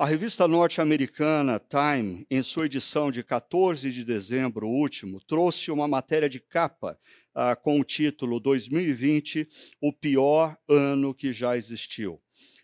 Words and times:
A 0.00 0.06
revista 0.06 0.48
norte-americana 0.48 1.60
Time, 1.60 2.26
em 2.30 2.42
sua 2.42 2.64
edição 2.64 3.10
de 3.10 3.22
14 3.22 3.92
de 3.92 4.02
dezembro 4.02 4.66
último, 4.66 5.20
trouxe 5.20 5.70
uma 5.70 5.86
matéria 5.86 6.26
de 6.26 6.40
capa 6.40 6.98
ah, 7.34 7.54
com 7.54 7.78
o 7.78 7.84
título 7.84 8.40
2020, 8.40 9.46
o 9.78 9.92
pior 9.92 10.56
ano 10.66 11.14
que 11.14 11.34
já 11.34 11.54
existiu. 11.54 12.18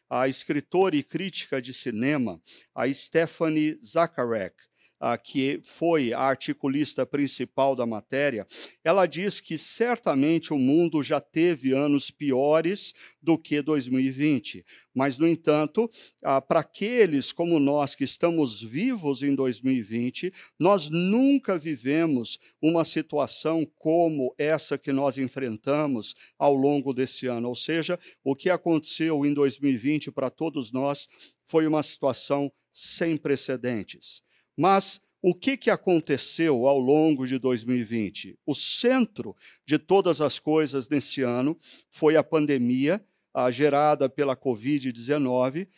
A 0.09 0.29
escritora 0.29 0.97
e 0.97 1.03
crítica 1.03 1.61
de 1.61 1.75
cinema, 1.75 2.41
a 2.75 2.91
Stephanie 2.91 3.79
Zacharek, 3.85 4.57
ah, 5.01 5.17
que 5.19 5.61
foi 5.63 6.13
a 6.13 6.21
articulista 6.21 7.05
principal 7.05 7.77
da 7.77 7.87
matéria, 7.87 8.47
ela 8.83 9.07
diz 9.07 9.41
que 9.41 9.59
certamente 9.59 10.53
o 10.53 10.59
mundo 10.59 11.03
já 11.03 11.21
teve 11.21 11.73
anos 11.73 12.11
piores 12.11 12.95
do 13.21 13.37
que 13.37 13.61
2020. 13.61 14.65
Mas, 14.95 15.19
no 15.19 15.29
entanto, 15.29 15.91
ah, 16.23 16.41
para 16.41 16.61
aqueles 16.61 17.33
como 17.33 17.61
nós 17.61 17.95
que 17.95 18.05
estamos 18.05 18.63
vivos 18.63 19.23
em 19.23 19.35
2020, 19.35 20.33
nós 20.59 20.89
nunca 20.89 21.59
vivemos 21.59 22.39
uma 22.63 22.85
situação 22.85 23.67
como 23.77 24.35
essa 24.39 24.79
que 24.79 24.93
nós 24.93 25.19
enfrentamos 25.19 26.15
ao 26.39 26.55
longo 26.55 26.95
desse 26.95 27.27
ano. 27.27 27.49
Ou 27.49 27.55
seja, 27.55 27.99
o 28.25 28.35
que 28.35 28.49
aconteceu 28.49 29.27
em 29.27 29.35
2020 29.35 30.11
para 30.11 30.31
todos 30.31 30.73
nós 30.73 31.09
foi 31.43 31.67
uma 31.67 31.83
situação 31.83 32.51
sem 32.73 33.17
precedentes. 33.17 34.26
Mas 34.57 35.01
o 35.21 35.35
que, 35.35 35.57
que 35.57 35.71
aconteceu 35.71 36.67
ao 36.67 36.79
longo 36.79 37.27
de 37.27 37.39
2020? 37.39 38.39
O 38.47 38.55
centro 38.55 39.35
de 39.65 39.79
todas 39.79 40.21
as 40.21 40.39
coisas 40.39 40.89
nesse 40.89 41.23
ano 41.23 41.59
foi 41.91 42.17
a 42.17 42.23
pandemia 42.23 43.05
a, 43.35 43.51
gerada 43.51 44.09
pela 44.09 44.35
Covid-19, 44.35 45.69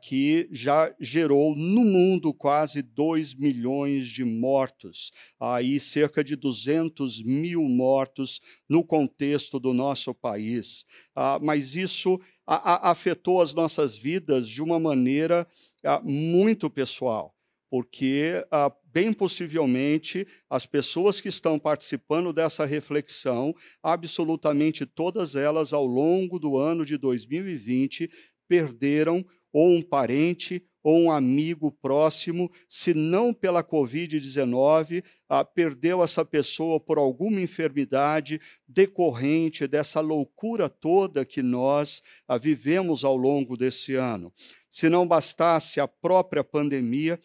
que 0.00 0.48
já 0.52 0.94
gerou 1.00 1.56
no 1.56 1.84
mundo 1.84 2.32
quase 2.34 2.80
2 2.82 3.34
milhões 3.34 4.08
de 4.08 4.24
mortos, 4.24 5.10
aí 5.40 5.80
cerca 5.80 6.22
de 6.22 6.36
200 6.36 7.22
mil 7.22 7.62
mortos 7.62 8.40
no 8.68 8.84
contexto 8.84 9.58
do 9.58 9.72
nosso 9.72 10.14
país. 10.14 10.84
Ah, 11.14 11.38
mas 11.42 11.74
isso 11.74 12.20
a, 12.46 12.74
a, 12.74 12.90
afetou 12.90 13.40
as 13.40 13.54
nossas 13.54 13.96
vidas 13.96 14.48
de 14.48 14.62
uma 14.62 14.78
maneira 14.78 15.46
ah, 15.82 16.00
muito 16.04 16.68
pessoal 16.68 17.34
porque 17.70 18.44
ah, 18.50 18.72
bem 18.92 19.12
possivelmente 19.12 20.26
as 20.48 20.66
pessoas 20.66 21.20
que 21.20 21.28
estão 21.28 21.58
participando 21.58 22.32
dessa 22.32 22.64
reflexão, 22.64 23.54
absolutamente 23.82 24.86
todas 24.86 25.34
elas 25.34 25.72
ao 25.72 25.86
longo 25.86 26.38
do 26.38 26.56
ano 26.56 26.84
de 26.84 26.96
2020 26.96 28.10
perderam 28.48 29.24
ou 29.52 29.70
um 29.70 29.82
parente 29.82 30.62
ou 30.82 31.00
um 31.00 31.10
amigo 31.10 31.70
próximo, 31.70 32.50
se 32.68 32.94
não 32.94 33.34
pela 33.34 33.62
Covid-19, 33.62 35.04
ah, 35.28 35.44
perdeu 35.44 36.02
essa 36.02 36.24
pessoa 36.24 36.80
por 36.80 36.96
alguma 36.96 37.40
enfermidade 37.40 38.40
decorrente 38.66 39.66
dessa 39.66 40.00
loucura 40.00 40.68
toda 40.68 41.26
que 41.26 41.42
nós 41.42 42.00
ah, 42.26 42.38
vivemos 42.38 43.04
ao 43.04 43.16
longo 43.16 43.56
desse 43.56 43.96
ano. 43.96 44.32
Se 44.70 44.88
não 44.88 45.06
bastasse 45.06 45.80
a 45.80 45.88
própria 45.88 46.44
pandemia, 46.44 47.20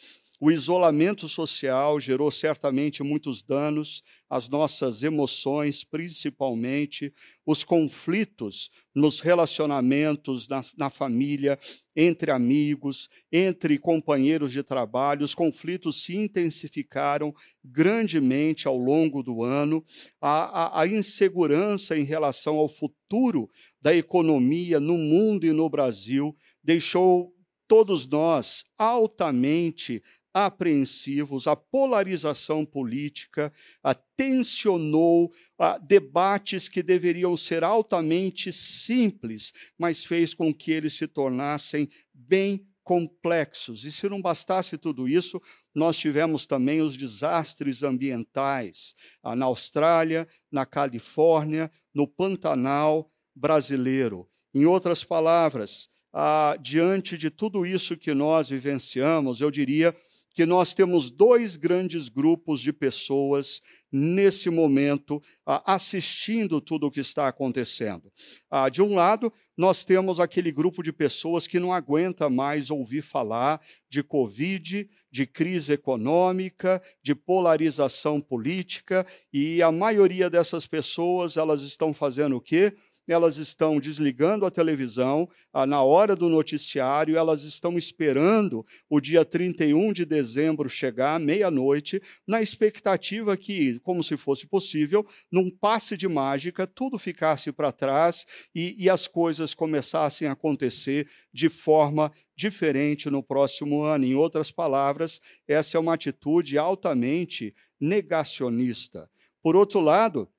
o 0.45 0.51
isolamento 0.51 1.29
social 1.29 1.97
gerou 2.01 2.29
certamente 2.29 3.01
muitos 3.01 3.41
danos 3.41 4.03
às 4.29 4.49
nossas 4.49 5.01
emoções, 5.01 5.85
principalmente 5.85 7.13
os 7.45 7.63
conflitos 7.63 8.69
nos 8.93 9.21
relacionamentos 9.21 10.49
na, 10.49 10.61
na, 10.77 10.89
família, 10.89 11.57
entre 11.95 12.29
amigos, 12.29 13.07
entre 13.31 13.77
companheiros 13.77 14.51
de 14.51 14.61
trabalho. 14.63 15.23
Os 15.23 15.33
conflitos 15.33 16.03
se 16.03 16.17
intensificaram 16.17 17.33
grandemente 17.63 18.67
ao 18.67 18.75
longo 18.75 19.23
do 19.23 19.43
ano. 19.43 19.81
A, 20.19 20.79
a, 20.79 20.81
a 20.81 20.87
insegurança 20.87 21.97
em 21.97 22.03
relação 22.03 22.57
ao 22.57 22.67
futuro 22.67 23.49
da 23.81 23.95
economia 23.95 24.77
no 24.77 24.97
mundo 24.97 25.45
e 25.45 25.53
no 25.53 25.69
Brasil 25.69 26.35
deixou 26.61 27.33
todos 27.65 28.05
nós 28.05 28.63
altamente 28.77 30.03
apreensivos, 30.33 31.45
a 31.45 31.55
polarização 31.55 32.65
política 32.65 33.53
a 33.83 33.93
tensionou 33.93 35.31
a 35.59 35.77
debates 35.77 36.67
que 36.67 36.81
deveriam 36.81 37.37
ser 37.37 37.63
altamente 37.63 38.51
simples, 38.51 39.53
mas 39.77 40.03
fez 40.03 40.33
com 40.33 40.53
que 40.53 40.71
eles 40.71 40.93
se 40.93 41.07
tornassem 41.07 41.87
bem 42.13 42.65
complexos. 42.83 43.85
E 43.85 43.91
se 43.91 44.09
não 44.09 44.21
bastasse 44.21 44.77
tudo 44.77 45.07
isso, 45.07 45.41
nós 45.73 45.97
tivemos 45.97 46.45
também 46.45 46.81
os 46.81 46.97
desastres 46.97 47.83
ambientais 47.83 48.95
na 49.23 49.45
Austrália, 49.45 50.27
na 50.51 50.65
Califórnia, 50.65 51.71
no 51.93 52.07
Pantanal 52.07 53.09
brasileiro. 53.35 54.27
Em 54.53 54.65
outras 54.65 55.03
palavras, 55.03 55.89
ah, 56.11 56.55
diante 56.61 57.17
de 57.17 57.29
tudo 57.29 57.65
isso 57.65 57.97
que 57.97 58.13
nós 58.13 58.49
vivenciamos, 58.49 59.41
eu 59.41 59.49
diria 59.49 59.95
que 60.33 60.45
nós 60.45 60.73
temos 60.73 61.11
dois 61.11 61.55
grandes 61.55 62.09
grupos 62.09 62.59
de 62.59 62.73
pessoas 62.73 63.61
nesse 63.91 64.49
momento 64.49 65.21
assistindo 65.45 66.59
tudo 66.59 66.87
o 66.87 66.91
que 66.91 66.99
está 66.99 67.27
acontecendo. 67.27 68.11
Ah, 68.49 68.67
de 68.67 68.81
um 68.81 68.95
lado, 68.95 69.31
nós 69.55 69.85
temos 69.85 70.19
aquele 70.19 70.51
grupo 70.51 70.81
de 70.81 70.91
pessoas 70.91 71.45
que 71.45 71.59
não 71.59 71.71
aguenta 71.71 72.27
mais 72.27 72.71
ouvir 72.71 73.03
falar 73.03 73.61
de 73.87 74.01
Covid, 74.01 74.89
de 75.11 75.27
crise 75.27 75.73
econômica, 75.73 76.81
de 77.03 77.13
polarização 77.13 78.19
política, 78.19 79.05
e 79.31 79.61
a 79.61 79.71
maioria 79.71 80.27
dessas 80.27 80.65
pessoas, 80.65 81.37
elas 81.37 81.61
estão 81.61 81.93
fazendo 81.93 82.37
o 82.37 82.41
quê? 82.41 82.75
Elas 83.11 83.37
estão 83.37 83.79
desligando 83.79 84.45
a 84.45 84.51
televisão 84.51 85.27
ah, 85.51 85.65
na 85.65 85.83
hora 85.83 86.15
do 86.15 86.29
noticiário, 86.29 87.17
elas 87.17 87.43
estão 87.43 87.77
esperando 87.77 88.65
o 88.89 88.99
dia 88.99 89.25
31 89.25 89.91
de 89.91 90.05
dezembro 90.05 90.69
chegar, 90.69 91.19
meia-noite, 91.19 92.01
na 92.27 92.41
expectativa 92.41 93.35
que, 93.35 93.79
como 93.79 94.03
se 94.03 94.15
fosse 94.15 94.47
possível, 94.47 95.05
num 95.31 95.49
passe 95.49 95.97
de 95.97 96.07
mágica, 96.07 96.65
tudo 96.65 96.97
ficasse 96.97 97.51
para 97.51 97.71
trás 97.71 98.25
e, 98.55 98.75
e 98.77 98.89
as 98.89 99.07
coisas 99.07 99.53
começassem 99.53 100.27
a 100.27 100.33
acontecer 100.33 101.07
de 101.33 101.49
forma 101.49 102.11
diferente 102.35 103.09
no 103.09 103.21
próximo 103.21 103.83
ano. 103.83 104.05
Em 104.05 104.15
outras 104.15 104.51
palavras, 104.51 105.19
essa 105.47 105.77
é 105.77 105.79
uma 105.79 105.93
atitude 105.93 106.57
altamente 106.57 107.53
negacionista. 107.79 109.09
Por 109.41 109.55
outro 109.55 109.81
lado, 109.81 110.29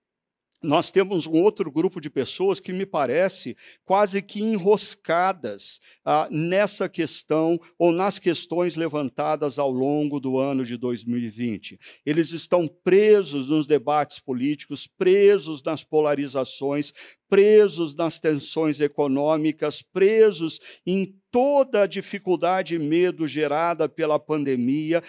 nós 0.64 0.90
temos 0.90 1.26
um 1.26 1.42
outro 1.42 1.70
grupo 1.70 2.00
de 2.00 2.08
pessoas 2.08 2.58
que 2.58 2.72
me 2.72 2.86
parece 2.86 3.56
quase 3.84 4.22
que 4.22 4.40
enroscadas 4.40 5.80
ah, 6.04 6.26
nessa 6.30 6.88
questão 6.88 7.60
ou 7.78 7.92
nas 7.92 8.18
questões 8.18 8.74
levantadas 8.74 9.58
ao 9.58 9.70
longo 9.70 10.18
do 10.18 10.38
ano 10.38 10.64
de 10.64 10.76
2020. 10.76 11.78
Eles 12.04 12.32
estão 12.32 12.66
presos 12.82 13.48
nos 13.48 13.66
debates 13.66 14.18
políticos, 14.18 14.86
presos 14.86 15.62
nas 15.62 15.84
polarizações, 15.84 16.92
presos 17.28 17.94
nas 17.94 18.18
tensões 18.18 18.80
econômicas, 18.80 19.82
presos 19.82 20.60
em 20.86 21.14
toda 21.30 21.82
a 21.82 21.86
dificuldade 21.86 22.76
e 22.76 22.78
medo 22.78 23.26
gerada 23.26 23.88
pela 23.88 24.20
pandemia, 24.20 25.02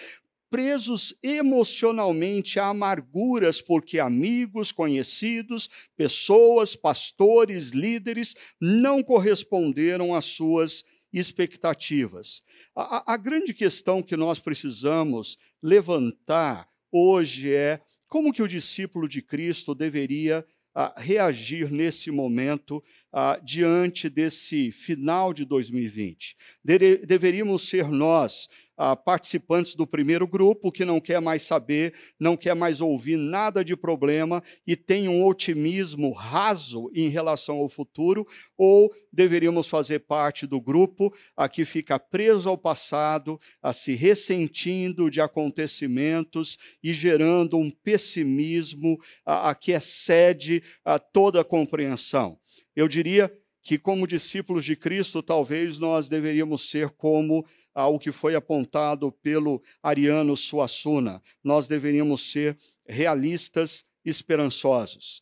presos 0.50 1.14
emocionalmente 1.22 2.58
a 2.58 2.66
amarguras, 2.66 3.60
porque 3.60 3.98
amigos, 3.98 4.72
conhecidos, 4.72 5.68
pessoas, 5.96 6.76
pastores, 6.76 7.70
líderes 7.70 8.34
não 8.60 9.02
corresponderam 9.02 10.14
às 10.14 10.24
suas 10.24 10.84
expectativas. 11.12 12.42
A, 12.74 13.14
a, 13.14 13.16
grande 13.16 13.54
questão 13.54 14.02
que 14.02 14.16
nós 14.16 14.38
precisamos 14.38 15.38
levantar 15.62 16.68
hoje 16.92 17.54
é 17.54 17.80
como 18.06 18.32
que 18.32 18.42
o 18.42 18.48
discípulo 18.48 19.08
de 19.08 19.22
Cristo 19.22 19.74
deveria 19.74 20.46
a, 20.74 20.92
reagir 21.00 21.70
nesse 21.70 22.10
momento 22.10 22.84
a, 23.10 23.38
diante 23.42 24.10
desse 24.10 24.70
final 24.70 25.32
de 25.32 25.44
2020. 25.44 26.36
De, 26.62 26.98
deveríamos 26.98 27.66
ser 27.66 27.88
nós 27.88 28.48
ah, 28.76 28.94
participantes 28.94 29.74
do 29.74 29.86
primeiro 29.86 30.26
grupo 30.26 30.70
que 30.70 30.84
não 30.84 31.00
quer 31.00 31.20
mais 31.20 31.42
saber, 31.42 31.94
não 32.18 32.36
quer 32.36 32.54
mais 32.54 32.80
ouvir 32.80 33.16
nada 33.16 33.64
de 33.64 33.76
problema 33.76 34.42
e 34.66 34.76
tem 34.76 35.08
um 35.08 35.24
otimismo 35.24 36.12
raso 36.12 36.90
em 36.94 37.08
relação 37.08 37.56
ao 37.56 37.68
futuro, 37.68 38.26
ou 38.56 38.92
deveríamos 39.12 39.66
fazer 39.66 40.00
parte 40.00 40.46
do 40.46 40.60
grupo 40.60 41.12
a 41.36 41.48
que 41.48 41.64
fica 41.64 41.98
preso 41.98 42.48
ao 42.48 42.58
passado, 42.58 43.40
a 43.62 43.72
se 43.72 43.94
ressentindo 43.94 45.10
de 45.10 45.20
acontecimentos 45.20 46.58
e 46.82 46.92
gerando 46.92 47.56
um 47.56 47.70
pessimismo 47.70 48.98
a, 49.24 49.50
a 49.50 49.54
que 49.54 49.72
excede 49.72 50.62
a 50.84 50.98
toda 50.98 51.40
a 51.40 51.44
compreensão. 51.44 52.38
Eu 52.74 52.88
diria 52.88 53.32
que, 53.62 53.76
como 53.76 54.06
discípulos 54.06 54.64
de 54.64 54.76
Cristo, 54.76 55.20
talvez 55.20 55.80
nós 55.80 56.08
deveríamos 56.08 56.70
ser 56.70 56.90
como 56.90 57.44
ao 57.76 57.98
que 57.98 58.10
foi 58.10 58.34
apontado 58.34 59.12
pelo 59.12 59.62
Ariano 59.82 60.34
Suassuna. 60.34 61.22
Nós 61.44 61.68
deveríamos 61.68 62.32
ser 62.32 62.56
realistas 62.88 63.84
esperançosos. 64.02 65.20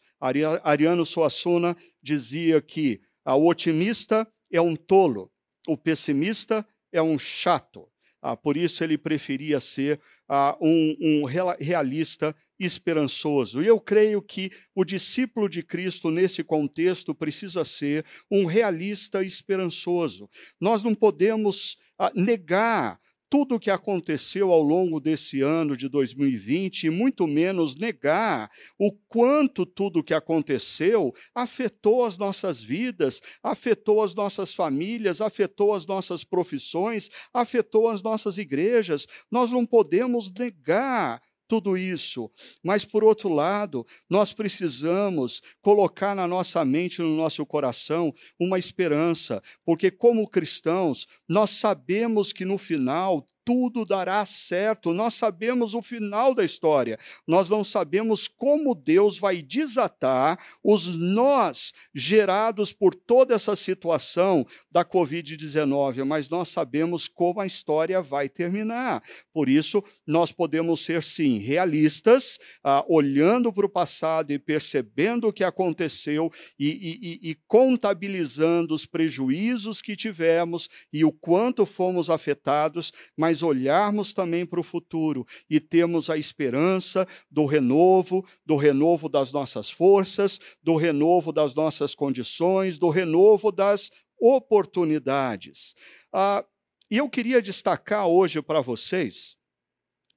Ariano 0.63 1.05
Suassuna 1.05 1.77
dizia 2.01 2.63
que 2.63 3.01
o 3.27 3.49
otimista 3.49 4.27
é 4.53 4.61
um 4.61 4.77
tolo, 4.77 5.33
o 5.67 5.77
pessimista 5.77 6.65
é 6.93 7.03
um 7.03 7.19
chato. 7.19 7.89
Ah, 8.23 8.37
por 8.37 8.57
isso 8.57 8.83
ele 8.85 8.97
preferia 8.97 9.59
ser 9.59 10.01
ah, 10.29 10.57
um, 10.61 11.25
realista 11.25 12.35
esperançoso. 12.59 13.63
E 13.63 13.67
eu 13.67 13.81
creio 13.81 14.23
que 14.23 14.51
o 14.75 14.85
discípulo 14.85 15.49
de 15.49 15.63
Cristo, 15.63 16.11
nesse 16.11 16.43
contexto, 16.43 17.15
precisa 17.15 17.65
ser 17.65 18.05
um 18.31 18.47
realista 18.47 19.23
esperançoso. 19.25 20.31
Nós 20.61 20.83
não 20.83 20.95
podemos 20.95 21.77
negar 22.15 22.99
tudo 23.35 23.57
o 23.57 23.59
que 23.59 23.71
aconteceu 23.71 24.53
ao 24.53 24.63
longo 24.63 25.01
desse 25.01 25.41
ano 25.41 25.77
de 25.77 25.89
2020 25.89 26.85
e 26.85 26.91
muito 26.91 27.27
menos 27.27 27.75
negar 27.75 28.49
o 28.79 28.93
quanto 29.09 29.67
tudo 29.67 29.99
o 29.99 30.05
que 30.05 30.15
aconteceu 30.15 31.13
afetou 31.35 32.05
as 32.05 32.17
nossas 32.17 32.63
vidas, 32.63 33.21
afetou 33.43 34.05
as 34.05 34.15
nossas 34.15 34.55
famílias, 34.55 35.21
afetou 35.21 35.75
as 35.75 35.85
nossas 35.85 36.23
profissões, 36.23 37.09
afetou 37.33 37.89
as 37.89 38.05
nossas 38.05 38.39
igrejas. 38.39 39.05
Nós 39.29 39.51
não 39.51 39.67
podemos 39.67 40.33
negar 40.33 41.21
tudo 41.49 41.77
isso. 41.77 42.31
Mas, 42.63 42.85
por 42.85 43.05
outro 43.05 43.29
lado, 43.29 43.87
nós 44.09 44.33
precisamos 44.33 45.41
colocar 45.61 46.15
na 46.15 46.27
nossa 46.27 46.65
mente, 46.65 47.01
no 47.01 47.17
nosso 47.17 47.45
coração, 47.47 48.13
uma 48.39 48.59
esperança, 48.59 49.43
porque, 49.65 49.91
como 49.91 50.29
cristãos, 50.29 51.07
nós 51.29 51.51
sabemos 51.51 52.33
que 52.33 52.45
no 52.45 52.59
final 52.59 53.25
tudo 53.45 53.85
dará 53.85 54.25
certo. 54.25 54.93
Nós 54.93 55.15
sabemos 55.15 55.75
o 55.75 55.83
final 55.83 56.35
da 56.35 56.45
história. 56.45 56.99
Nós 57.27 57.49
não 57.49 57.63
sabemos 57.63 58.27
como 58.27 58.75
Deus 58.75 59.19
vai 59.19 59.43
desatar 59.43 60.39
os 60.63 60.97
nós 60.97 61.73
gerados 61.95 62.73
por 62.73 62.95
toda 62.95 63.35
essa 63.35 63.55
situação 63.55 64.47
da 64.71 64.85
Covid-19, 64.85 66.05
mas 66.05 66.29
nós 66.29 66.49
sabemos 66.49 67.07
como 67.07 67.41
a 67.41 67.47
história 67.47 68.01
vai 68.01 68.29
terminar. 68.29 69.03
Por 69.33 69.49
isso, 69.49 69.83
nós 70.07 70.33
podemos 70.33 70.81
ser, 70.81 71.03
sim, 71.03 71.39
realistas, 71.39 72.39
ah, 72.63 72.85
olhando 72.89 73.53
para 73.53 73.67
o 73.67 73.71
passado 73.71 74.33
e 74.33 74.39
percebendo 74.39 75.29
o 75.29 75.33
que 75.33 75.45
aconteceu 75.45 76.31
e, 76.59 77.21
e, 77.23 77.31
e 77.31 77.35
contabilizando 77.47 78.75
os 78.75 78.87
prejuízos 78.87 79.83
que 79.83 79.97
tivemos 79.97 80.69
e 80.93 81.05
o 81.05 81.13
quanto 81.13 81.67
fomos 81.67 82.11
afetados, 82.11 82.93
mas 83.17 83.34
mas 83.35 83.43
olharmos 83.43 84.15
também 84.15 84.47
para 84.47 84.61
o 84.61 84.63
futuro 84.63 85.27
e 85.51 85.59
termos 85.59 86.09
a 86.09 86.17
esperança 86.17 87.05
do 87.29 87.47
renovo, 87.47 88.25
do 88.47 88.55
renovo 88.57 89.09
das 89.09 89.33
nossas 89.33 89.69
forças, 89.69 90.39
do 90.63 90.77
renovo 90.77 91.33
das 91.33 91.53
nossas 91.57 91.97
condições, 91.97 92.79
do 92.79 92.91
renovo 92.91 93.51
das 93.51 93.91
oportunidades. 94.21 95.75
Ah, 96.13 96.45
e 96.89 96.99
eu 96.99 97.11
queria 97.11 97.43
destacar 97.43 98.07
hoje 98.07 98.41
para 98.41 98.61
vocês, 98.61 99.37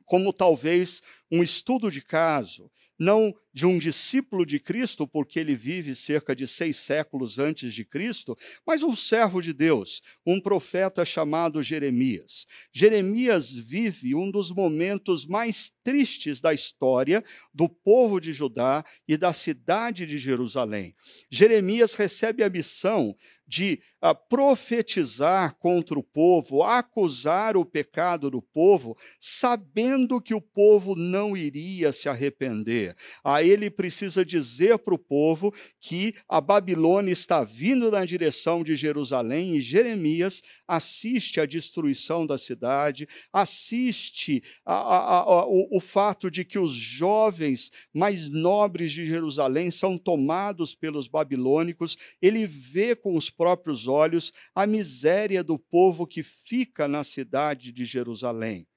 como 0.05 0.31
talvez 0.31 1.01
um 1.31 1.41
estudo 1.41 1.89
de 1.89 2.03
caso, 2.03 2.69
não 2.97 3.33
de 3.53 3.65
um 3.65 3.79
discípulo 3.79 4.45
de 4.45 4.59
Cristo, 4.59 5.07
porque 5.07 5.39
ele 5.39 5.55
vive 5.55 5.95
cerca 5.95 6.35
de 6.35 6.47
seis 6.47 6.77
séculos 6.77 7.39
antes 7.39 7.73
de 7.73 7.83
Cristo, 7.83 8.37
mas 8.65 8.83
um 8.83 8.95
servo 8.95 9.41
de 9.41 9.51
Deus, 9.51 10.01
um 10.25 10.39
profeta 10.39 11.03
chamado 11.03 11.63
Jeremias. 11.63 12.45
Jeremias 12.71 13.51
vive 13.51 14.13
um 14.13 14.29
dos 14.29 14.51
momentos 14.51 15.25
mais 15.25 15.71
tristes 15.83 16.39
da 16.39 16.53
história 16.53 17.23
do 17.51 17.67
povo 17.67 18.19
de 18.19 18.31
Judá 18.31 18.85
e 19.07 19.17
da 19.17 19.33
cidade 19.33 20.05
de 20.05 20.17
Jerusalém. 20.17 20.95
Jeremias 21.31 21.95
recebe 21.95 22.43
a 22.43 22.49
missão 22.49 23.15
de 23.47 23.79
uh, 24.03 24.13
profetizar 24.27 25.55
contra 25.57 25.97
o 25.97 26.03
povo, 26.03 26.63
acusar 26.63 27.55
o 27.55 27.65
pecado 27.65 28.29
do 28.29 28.41
povo, 28.41 28.97
sabendo 29.19 30.21
que 30.21 30.33
o 30.33 30.41
povo 30.41 30.95
não 30.95 31.35
iria 31.35 31.93
se 31.93 32.09
arrepender. 32.09 32.95
Aí 33.23 33.49
ele 33.49 33.69
precisa 33.69 34.25
dizer 34.25 34.77
para 34.79 34.93
o 34.93 34.99
povo 34.99 35.53
que 35.79 36.13
a 36.27 36.41
Babilônia 36.41 37.11
está 37.11 37.43
vindo 37.43 37.89
na 37.89 38.03
direção 38.05 38.63
de 38.63 38.75
Jerusalém 38.75 39.55
e 39.55 39.61
Jeremias 39.61 40.41
assiste 40.67 41.39
à 41.39 41.45
destruição 41.45 42.25
da 42.25 42.37
cidade, 42.37 43.07
assiste 43.31 44.43
a, 44.65 44.73
a, 44.73 45.19
a, 45.19 45.45
o, 45.47 45.77
o 45.77 45.79
fato 45.79 46.29
de 46.29 46.43
que 46.43 46.59
os 46.59 46.73
jovens 46.73 47.71
mais 47.93 48.29
nobres 48.29 48.91
de 48.91 49.05
Jerusalém 49.05 49.71
são 49.71 49.97
tomados 49.97 50.75
pelos 50.75 51.07
babilônicos, 51.07 51.97
ele 52.21 52.45
vê 52.45 52.95
com 52.95 53.15
os 53.15 53.29
próprios 53.37 53.87
olhos 53.87 54.33
a 54.55 54.65
miséria 54.65 55.43
do 55.43 55.59
povo 55.59 56.07
que 56.07 56.23
fica 56.23 56.87
na 56.87 57.03
cidade 57.03 57.71
de 57.71 57.85
Jerusalém. 57.85 58.67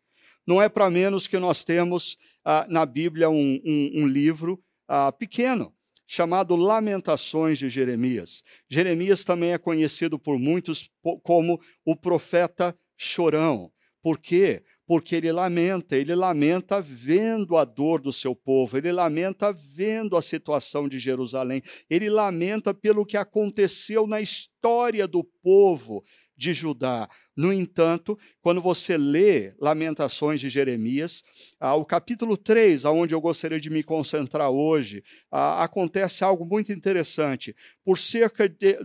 Não 0.47 0.61
é 0.61 0.69
para 0.69 0.91
menos 0.91 1.27
que 1.27 1.39
nós 1.39 1.65
temos 1.65 2.17
ah, 2.45 2.67
na 2.69 2.85
Bíblia 2.85 3.31
um, 3.31 3.61
um, 3.65 4.03
um 4.03 4.07
livro 4.07 4.63
ah, 4.87 5.11
pequeno, 5.13 5.75
chamado 6.07 6.57
Lamentações 6.57 7.59
de 7.59 7.71
Jeremias. 7.71 8.43
Jeremias 8.69 9.25
também 9.25 9.53
é 9.53 9.59
conhecido 9.59 10.19
por 10.19 10.39
muitos 10.39 10.91
como 11.23 11.61
o 11.85 11.97
profeta 11.97 12.77
chorão. 12.97 13.73
Por 14.03 14.19
quê? 14.19 14.63
Porque 14.91 15.15
ele 15.15 15.31
lamenta, 15.31 15.97
ele 15.97 16.17
lamenta 16.17 16.83
vendo 16.83 17.57
a 17.57 17.65
dor 17.65 18.01
do 18.01 18.13
seu 18.13 18.35
povo, 18.35 18.77
ele 18.77 18.91
lamenta 18.91 19.53
vendo 19.53 20.17
a 20.17 20.21
situação 20.21 20.89
de 20.89 20.99
Jerusalém, 20.99 21.63
ele 21.89 22.11
lamenta 22.11 22.75
pelo 22.75 23.07
que 23.07 23.17
aconteceu 23.17 24.05
na 24.09 24.21
história 24.21 25.07
do 25.07 25.23
povo 25.23 26.03
de 26.41 26.55
Judá. 26.55 27.07
No 27.37 27.53
entanto, 27.53 28.19
quando 28.41 28.63
você 28.63 28.97
lê 28.97 29.53
Lamentações 29.61 30.41
de 30.41 30.49
Jeremias, 30.49 31.23
ah, 31.61 31.75
o 31.75 31.85
capítulo 31.85 32.35
3, 32.35 32.87
aonde 32.87 33.15
eu 33.15 33.21
gostaria 33.21 33.61
de 33.61 33.69
me 33.69 33.83
concentrar 33.83 34.49
hoje, 34.49 35.05
ah, 35.31 35.63
acontece 35.63 36.25
algo 36.25 36.47
muito 36.47 36.73
interessante. 36.73 37.55
Por 37.85 37.99
cerca 37.99 38.49
de, 38.49 38.79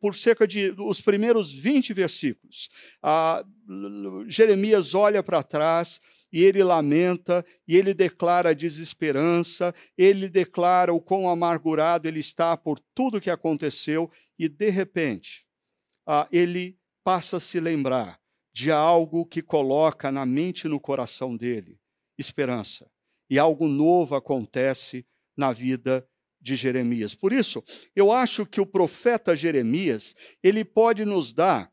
por 0.00 0.14
cerca 0.14 0.46
de 0.46 0.72
os 0.78 1.00
primeiros 1.00 1.52
20 1.52 1.92
versículos, 1.92 2.70
ah, 3.02 3.44
Jeremias 4.28 4.94
olha 4.94 5.20
para 5.20 5.42
trás 5.42 6.00
e 6.32 6.44
ele 6.44 6.62
lamenta, 6.62 7.44
e 7.66 7.76
ele 7.76 7.92
declara 7.92 8.50
a 8.50 8.54
desesperança, 8.54 9.74
ele 9.98 10.28
declara 10.28 10.94
o 10.94 11.00
quão 11.00 11.28
amargurado 11.28 12.06
ele 12.06 12.20
está 12.20 12.56
por 12.56 12.78
tudo 12.94 13.20
que 13.20 13.30
aconteceu, 13.30 14.08
e 14.38 14.48
de 14.48 14.70
repente, 14.70 15.44
ah, 16.06 16.28
ele 16.30 16.79
passa 17.04 17.38
a 17.38 17.40
se 17.40 17.60
lembrar 17.60 18.20
de 18.52 18.70
algo 18.70 19.24
que 19.24 19.42
coloca 19.42 20.10
na 20.10 20.26
mente 20.26 20.64
e 20.64 20.68
no 20.68 20.80
coração 20.80 21.36
dele 21.36 21.78
esperança. 22.18 22.90
E 23.28 23.38
algo 23.38 23.66
novo 23.66 24.14
acontece 24.14 25.06
na 25.36 25.52
vida 25.52 26.06
de 26.40 26.56
Jeremias. 26.56 27.14
Por 27.14 27.32
isso, 27.32 27.62
eu 27.94 28.10
acho 28.10 28.44
que 28.46 28.60
o 28.60 28.66
profeta 28.66 29.36
Jeremias, 29.36 30.14
ele 30.42 30.64
pode 30.64 31.04
nos 31.04 31.32
dar 31.32 31.70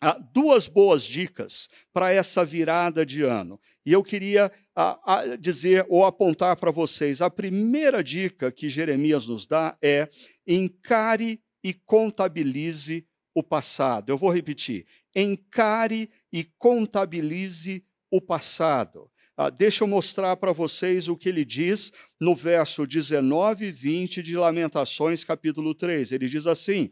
ah, 0.00 0.18
duas 0.32 0.68
boas 0.68 1.02
dicas 1.02 1.68
para 1.92 2.12
essa 2.12 2.44
virada 2.44 3.04
de 3.04 3.24
ano. 3.24 3.60
E 3.84 3.92
eu 3.92 4.02
queria 4.02 4.52
ah, 4.76 5.00
ah, 5.04 5.36
dizer 5.36 5.84
ou 5.88 6.04
apontar 6.04 6.56
para 6.56 6.70
vocês: 6.70 7.20
a 7.20 7.30
primeira 7.30 8.04
dica 8.04 8.52
que 8.52 8.70
Jeremias 8.70 9.26
nos 9.26 9.46
dá 9.46 9.76
é 9.82 10.08
encare 10.46 11.42
e 11.64 11.74
contabilize 11.74 13.07
o 13.38 13.42
passado. 13.42 14.10
Eu 14.10 14.18
vou 14.18 14.30
repetir: 14.30 14.86
encare 15.14 16.10
e 16.32 16.44
contabilize 16.44 17.84
o 18.10 18.20
passado. 18.20 19.10
Ah, 19.36 19.50
deixa 19.50 19.84
eu 19.84 19.88
mostrar 19.88 20.36
para 20.36 20.52
vocês 20.52 21.06
o 21.06 21.16
que 21.16 21.28
ele 21.28 21.44
diz 21.44 21.92
no 22.20 22.34
verso 22.34 22.84
19 22.84 23.66
e 23.66 23.70
20 23.70 24.20
de 24.20 24.36
Lamentações, 24.36 25.22
capítulo 25.22 25.74
3. 25.74 26.10
Ele 26.10 26.28
diz 26.28 26.46
assim: 26.48 26.90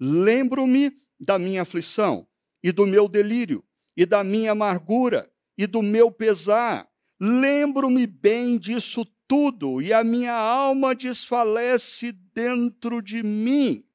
Lembro-me 0.00 0.92
da 1.20 1.38
minha 1.38 1.62
aflição, 1.62 2.26
e 2.62 2.72
do 2.72 2.86
meu 2.86 3.08
delírio, 3.08 3.64
e 3.96 4.04
da 4.04 4.24
minha 4.24 4.50
amargura, 4.50 5.30
e 5.56 5.66
do 5.66 5.80
meu 5.80 6.10
pesar. 6.10 6.88
Lembro-me 7.20 8.06
bem 8.06 8.58
disso 8.58 9.06
tudo, 9.28 9.80
e 9.80 9.92
a 9.92 10.02
minha 10.02 10.34
alma 10.34 10.94
desfalece 10.94 12.10
dentro 12.34 13.00
de 13.00 13.22
mim. 13.22 13.85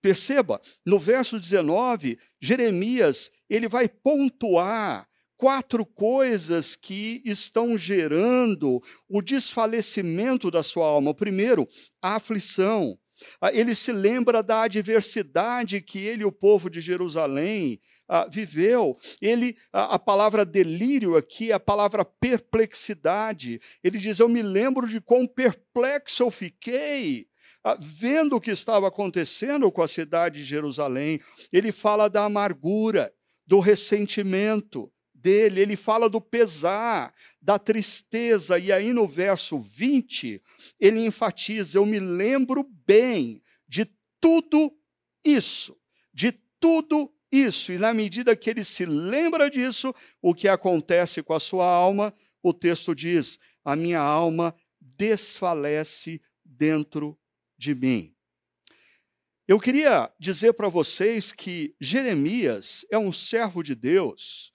Perceba, 0.00 0.60
no 0.84 0.98
verso 0.98 1.38
19, 1.38 2.18
Jeremias, 2.40 3.30
ele 3.48 3.68
vai 3.68 3.88
pontuar 3.88 5.08
quatro 5.38 5.86
coisas 5.86 6.74
que 6.74 7.22
estão 7.24 7.78
gerando 7.78 8.82
o 9.08 9.22
desfalecimento 9.22 10.50
da 10.50 10.62
sua 10.62 10.86
alma. 10.86 11.14
Primeiro, 11.14 11.66
a 12.02 12.16
aflição. 12.16 12.98
Ah, 13.40 13.52
ele 13.52 13.74
se 13.74 13.92
lembra 13.92 14.42
da 14.42 14.62
adversidade 14.62 15.80
que 15.80 15.98
ele 15.98 16.22
e 16.22 16.26
o 16.26 16.32
povo 16.32 16.68
de 16.68 16.80
Jerusalém 16.80 17.80
ah, 18.08 18.26
viveu. 18.30 18.96
Ele, 19.20 19.56
a, 19.72 19.94
a, 19.94 19.98
palavra 19.98 20.44
delírio 20.44 21.16
aqui 21.16 21.50
é 21.50 21.54
a 21.54 21.60
palavra 21.60 22.04
perplexidade. 22.04 23.60
Ele 23.82 23.98
diz: 23.98 24.18
Eu 24.18 24.28
me 24.28 24.42
lembro 24.42 24.88
de 24.88 25.00
quão 25.00 25.26
perplexo 25.26 26.22
eu 26.22 26.30
fiquei. 26.30 27.27
Ah, 27.64 27.76
vendo 27.78 28.36
o 28.36 28.40
que 28.40 28.50
estava 28.50 28.88
acontecendo 28.88 29.70
com 29.70 29.82
a 29.82 29.88
cidade 29.88 30.40
de 30.40 30.44
Jerusalém, 30.44 31.20
ele 31.52 31.72
fala 31.72 32.08
da 32.08 32.24
amargura, 32.24 33.12
do 33.46 33.60
ressentimento, 33.60 34.92
dele, 35.20 35.60
ele 35.60 35.76
fala 35.76 36.08
do 36.08 36.20
pesar, 36.20 37.12
da 37.40 37.58
tristeza, 37.58 38.58
e 38.58 38.70
aí 38.70 38.92
no 38.92 39.06
verso 39.06 39.58
20, 39.58 40.40
ele 40.78 41.00
enfatiza: 41.04 41.78
Eu 41.78 41.86
me 41.86 41.98
lembro 41.98 42.64
bem 42.86 43.42
de 43.66 43.90
tudo 44.20 44.72
isso, 45.24 45.76
de 46.12 46.32
tudo 46.60 47.12
isso, 47.30 47.72
e 47.72 47.78
na 47.78 47.92
medida 47.92 48.36
que 48.36 48.48
ele 48.48 48.64
se 48.64 48.86
lembra 48.86 49.50
disso, 49.50 49.94
o 50.22 50.34
que 50.34 50.48
acontece 50.48 51.22
com 51.22 51.34
a 51.34 51.40
sua 51.40 51.66
alma, 51.66 52.14
o 52.42 52.54
texto 52.54 52.94
diz: 52.94 53.38
A 53.64 53.74
minha 53.74 54.00
alma 54.00 54.54
desfalece 54.80 56.20
dentro 56.44 57.18
de 57.58 57.74
mim. 57.74 58.14
Eu 59.46 59.58
queria 59.58 60.12
dizer 60.20 60.52
para 60.52 60.68
vocês 60.68 61.32
que 61.32 61.74
Jeremias 61.80 62.84
é 62.90 62.98
um 62.98 63.10
servo 63.10 63.62
de 63.62 63.74
Deus 63.74 64.52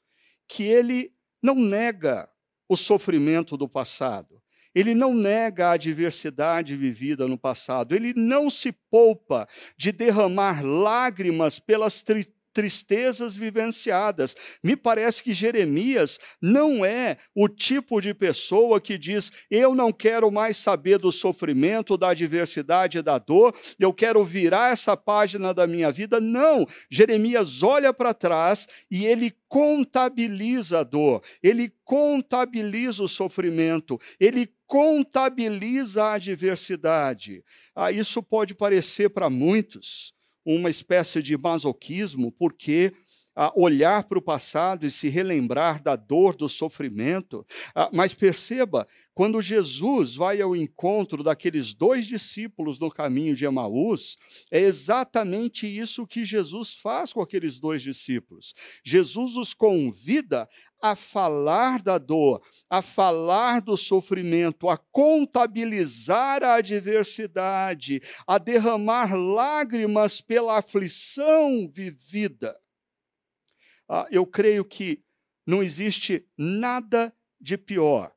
que 0.47 0.63
ele 0.63 1.11
não 1.41 1.55
nega 1.55 2.29
o 2.69 2.77
sofrimento 2.77 3.57
do 3.57 3.67
passado. 3.67 4.41
Ele 4.75 4.95
não 4.95 5.13
nega 5.13 5.67
a 5.67 5.73
adversidade 5.73 6.75
vivida 6.75 7.27
no 7.27 7.37
passado, 7.37 7.93
ele 7.95 8.13
não 8.15 8.49
se 8.49 8.71
poupa 8.71 9.47
de 9.77 9.91
derramar 9.91 10.63
lágrimas 10.63 11.59
pelas 11.59 12.01
tri 12.01 12.25
tristezas 12.53 13.35
vivenciadas. 13.35 14.35
Me 14.63 14.75
parece 14.75 15.23
que 15.23 15.33
Jeremias 15.33 16.19
não 16.41 16.85
é 16.85 17.17
o 17.35 17.49
tipo 17.49 17.99
de 17.99 18.13
pessoa 18.13 18.79
que 18.79 18.97
diz: 18.97 19.31
eu 19.49 19.73
não 19.73 19.91
quero 19.91 20.31
mais 20.31 20.55
saber 20.55 20.99
do 20.99 21.11
sofrimento, 21.11 21.97
da 21.97 22.09
adversidade, 22.09 23.01
da 23.01 23.17
dor, 23.17 23.55
eu 23.79 23.93
quero 23.93 24.23
virar 24.23 24.71
essa 24.71 24.95
página 24.95 25.53
da 25.53 25.65
minha 25.65 25.91
vida. 25.91 26.21
Não. 26.21 26.65
Jeremias 26.89 27.63
olha 27.63 27.91
para 27.91 28.13
trás 28.13 28.67
e 28.89 29.05
ele 29.05 29.33
contabiliza 29.49 30.79
a 30.79 30.83
dor, 30.83 31.21
ele 31.41 31.71
contabiliza 31.83 33.03
o 33.03 33.07
sofrimento, 33.07 33.99
ele 34.19 34.51
contabiliza 34.65 36.03
a 36.03 36.13
adversidade. 36.13 37.43
Ah, 37.75 37.91
isso 37.91 38.23
pode 38.23 38.55
parecer 38.55 39.09
para 39.09 39.29
muitos 39.29 40.13
uma 40.45 40.69
espécie 40.69 41.21
de 41.21 41.37
masoquismo, 41.37 42.31
porque 42.31 42.93
a 43.35 43.51
olhar 43.55 44.03
para 44.03 44.19
o 44.19 44.21
passado 44.21 44.85
e 44.85 44.91
se 44.91 45.09
relembrar 45.09 45.81
da 45.81 45.95
dor, 45.95 46.35
do 46.35 46.47
sofrimento. 46.47 47.45
mas 47.91 48.13
perceba, 48.13 48.87
quando 49.13 49.41
Jesus 49.41 50.15
vai 50.15 50.41
ao 50.41 50.55
encontro 50.55 51.23
daqueles 51.23 51.73
dois 51.73 52.05
discípulos 52.05 52.79
no 52.79 52.91
caminho 52.91 53.35
de 53.35 53.45
Emaús, 53.45 54.17
é 54.51 54.59
exatamente 54.59 55.65
isso 55.65 56.05
que 56.05 56.25
Jesus 56.25 56.73
faz 56.75 57.11
com 57.11 57.21
aqueles 57.21 57.59
dois 57.59 57.81
discípulos. 57.81 58.53
Jesus 58.83 59.35
os 59.35 59.53
convida 59.53 60.47
a 60.83 60.97
falar 60.97 61.81
da 61.81 61.97
dor, 61.97 62.45
a 62.69 62.81
falar 62.81 63.61
do 63.61 63.77
sofrimento, 63.77 64.67
a 64.67 64.77
contabilizar 64.77 66.43
a 66.43 66.55
adversidade, 66.55 68.01
a 68.27 68.37
derramar 68.37 69.15
lágrimas 69.15 70.19
pela 70.19 70.57
aflição 70.57 71.71
vivida. 71.73 72.59
Ah, 73.87 74.05
eu 74.11 74.27
creio 74.27 74.65
que 74.65 75.01
não 75.47 75.63
existe 75.63 76.27
nada 76.37 77.15
de 77.39 77.57
pior, 77.57 78.13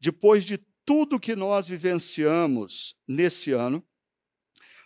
depois 0.00 0.44
de 0.44 0.58
tudo 0.84 1.20
que 1.20 1.36
nós 1.36 1.68
vivenciamos 1.68 2.96
nesse 3.06 3.52
ano, 3.52 3.86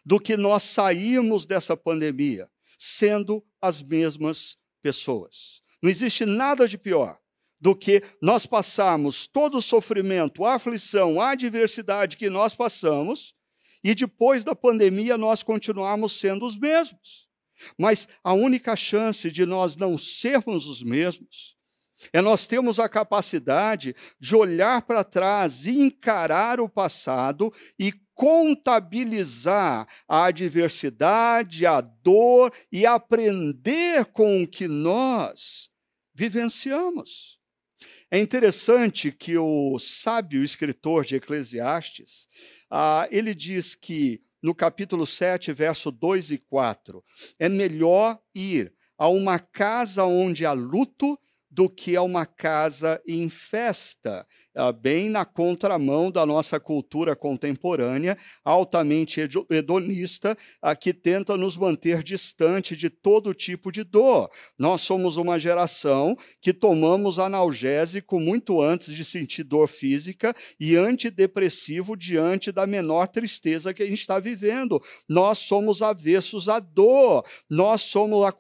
do 0.05 0.21
que 0.21 0.37
nós 0.37 0.65
sairmos 0.65 1.47
dessa 1.47 1.75
pandemia 1.79 2.51
sendo 2.77 3.43
as 3.59 3.81
mesmas 3.81 4.59
pessoas. 4.83 5.63
Não 5.81 5.89
existe 5.89 6.27
nada 6.27 6.69
de 6.69 6.77
pior 6.77 7.22
do 7.63 7.77
que 7.77 8.03
nós 8.21 8.45
passarmos 8.45 9.29
todo 9.29 9.59
o 9.59 9.63
sofrimento, 9.63 10.45
a 10.45 10.55
aflição, 10.55 11.21
a 11.21 11.31
adversidade 11.31 12.17
que 12.17 12.29
nós 12.29 12.57
passamos, 12.57 13.37
e 13.85 13.95
depois 13.95 14.43
da 14.43 14.53
pandemia 14.53 15.17
nós 15.17 15.45
continuarmos 15.45 16.19
sendo 16.19 16.45
os 16.45 16.59
mesmos. 16.59 17.29
Mas 17.79 18.09
a 18.25 18.33
única 18.33 18.75
chance 18.75 19.31
de 19.31 19.47
nós 19.47 19.77
não 19.77 19.97
sermos 19.97 20.67
os 20.67 20.83
mesmos 20.83 21.57
é 22.13 22.21
nós 22.21 22.49
termos 22.49 22.81
a 22.81 22.89
capacidade 22.89 23.95
de 24.19 24.35
olhar 24.35 24.83
para 24.83 25.05
trás 25.05 25.65
e 25.65 25.81
encarar 25.83 26.59
o 26.59 26.69
passado 26.69 27.53
e 27.79 27.93
contabilizar 28.13 29.87
a 30.09 30.25
adversidade, 30.25 31.65
a 31.65 31.81
dor 31.81 32.53
e 32.73 32.85
aprender 32.85 34.07
com 34.07 34.43
o 34.43 34.49
que 34.49 34.67
nós 34.67 35.71
vivenciamos. 36.13 37.42
É 38.15 38.19
interessante 38.19 39.11
que 39.11 39.39
o 39.39 39.79
sábio 39.79 40.45
escritor 40.45 41.03
de 41.03 41.17
Eclesiastes, 41.17 42.29
ah, 42.71 43.09
ele 43.11 43.35
diz 43.35 43.75
que 43.75 44.21
no 44.43 44.55
capítulo 44.55 45.07
7, 45.07 45.51
verso 45.55 45.91
2 45.91 46.33
e 46.33 46.37
4, 46.37 47.03
é 47.39 47.49
melhor 47.49 48.21
ir 48.35 48.71
a 48.99 49.09
uma 49.09 49.39
casa 49.39 50.05
onde 50.05 50.45
há 50.45 50.53
luto 50.53 51.19
do 51.51 51.71
que 51.71 51.97
a 51.97 52.03
uma 52.03 52.27
casa 52.27 53.01
em 53.09 53.31
festa. 53.31 54.27
Ah, 54.55 54.71
bem 54.71 55.09
na 55.09 55.25
contramão 55.25 56.11
da 56.11 56.27
nossa 56.27 56.61
cultura 56.61 57.17
contemporânea, 57.17 58.19
altamente 58.45 59.27
hedonista, 59.49 60.37
que 60.79 60.93
tenta 60.93 61.39
nos 61.39 61.57
manter 61.57 62.03
distante 62.03 62.77
de 62.77 62.91
todo 62.91 63.33
tipo 63.33 63.73
de 63.73 63.83
dor. 63.83 64.31
Nós 64.59 64.83
somos 64.83 65.17
uma 65.17 65.39
geração 65.39 66.15
que 66.39 66.53
tomamos 66.53 67.19
analgésico 67.19 68.21
muito 68.21 68.61
antes 68.61 68.95
de 68.95 69.07
sentir 69.07 69.43
dor 69.43 69.69
física 69.69 70.35
e 70.61 70.77
antidepressivo 70.77 71.97
diante 71.97 72.53
da 72.53 72.67
menor 72.67 73.09
tristeza 73.09 73.73
que 73.73 73.83
a 73.83 73.87
gente 73.87 74.03
está 74.03 74.19
vivendo. 74.19 74.83
Nós 75.09 75.39
somos 75.39 75.81
avessos 75.81 76.51
à 76.51 76.61
dor. 76.61 77.25
Nós 77.49 77.81
somos 77.81 78.23
a, 78.23 78.35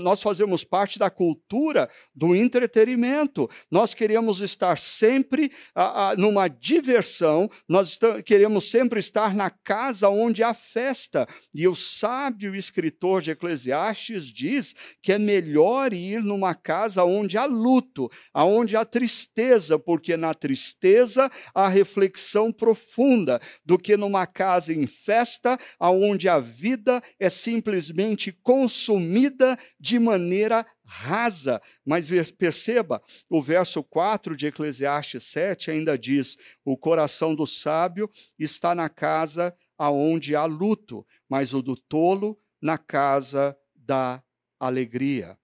nós 0.00 0.22
fazemos 0.22 0.62
parte 0.62 1.00
da 1.00 1.10
cultura 1.10 1.90
do 2.14 2.32
entretenimento. 2.36 3.48
Nós 3.68 3.92
queremos 3.92 4.40
estar 4.40 4.78
sempre 4.78 5.47
a, 5.74 6.10
a, 6.10 6.16
numa 6.16 6.48
diversão, 6.48 7.48
nós 7.68 7.88
estamos, 7.88 8.22
queremos 8.22 8.68
sempre 8.68 9.00
estar 9.00 9.34
na 9.34 9.50
casa 9.50 10.08
onde 10.08 10.42
há 10.42 10.54
festa. 10.54 11.26
E 11.54 11.66
o 11.66 11.74
sábio 11.74 12.54
escritor 12.54 13.22
de 13.22 13.30
Eclesiastes 13.30 14.26
diz 14.26 14.74
que 15.02 15.12
é 15.12 15.18
melhor 15.18 15.92
ir 15.92 16.22
numa 16.22 16.54
casa 16.54 17.04
onde 17.04 17.36
há 17.36 17.44
luto, 17.44 18.10
onde 18.34 18.76
há 18.76 18.84
tristeza, 18.84 19.78
porque 19.78 20.16
na 20.16 20.34
tristeza 20.34 21.30
há 21.54 21.68
reflexão 21.68 22.52
profunda, 22.52 23.40
do 23.64 23.78
que 23.78 23.96
numa 23.96 24.26
casa 24.26 24.72
em 24.72 24.86
festa, 24.86 25.58
onde 25.80 26.28
a 26.28 26.38
vida 26.38 27.02
é 27.18 27.30
simplesmente 27.30 28.32
consumida 28.42 29.58
de 29.78 29.98
maneira 29.98 30.66
rasa. 30.88 31.60
Mas 31.84 32.08
perceba, 32.30 33.02
o 33.28 33.42
verso 33.42 33.82
4 33.84 34.34
de 34.34 34.46
Eclesiastes 34.46 35.22
7 35.24 35.70
ainda 35.70 35.98
diz: 35.98 36.36
O 36.64 36.76
coração 36.76 37.34
do 37.34 37.46
sábio 37.46 38.10
está 38.38 38.74
na 38.74 38.88
casa 38.88 39.54
aonde 39.76 40.34
há 40.34 40.44
luto, 40.46 41.06
mas 41.28 41.52
o 41.52 41.62
do 41.62 41.76
tolo 41.76 42.40
na 42.60 42.78
casa 42.78 43.56
da 43.76 44.22
alegria. 44.58 45.38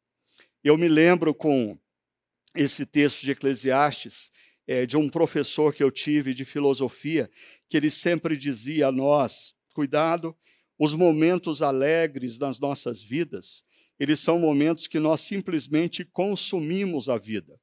Eu 0.63 0.77
me 0.77 0.89
lembro 0.89 1.33
com 1.35 1.79
esse 2.57 2.87
texto 2.87 3.21
de 3.21 3.33
Eclesiastes, 3.33 4.33
é, 4.67 4.87
de 4.87 4.97
um 4.97 5.11
professor 5.11 5.75
que 5.75 5.85
eu 5.85 5.91
tive 5.91 6.33
de 6.33 6.45
filosofia, 6.45 7.31
que 7.69 7.77
ele 7.77 7.91
sempre 7.91 8.37
dizia 8.37 8.89
a 8.89 8.93
nós: 8.93 9.55
cuidado, 9.75 10.35
os 10.79 10.95
momentos 10.95 11.61
alegres 11.61 12.39
das 12.39 12.59
nossas 12.59 13.03
vidas 13.03 13.65
eles 13.99 14.21
são 14.21 14.39
momentos 14.39 14.87
que 14.87 14.99
nós 14.99 15.21
simplesmente 15.21 16.05
consumimos 16.05 17.09
a 17.09 17.17
vida. 17.19 17.59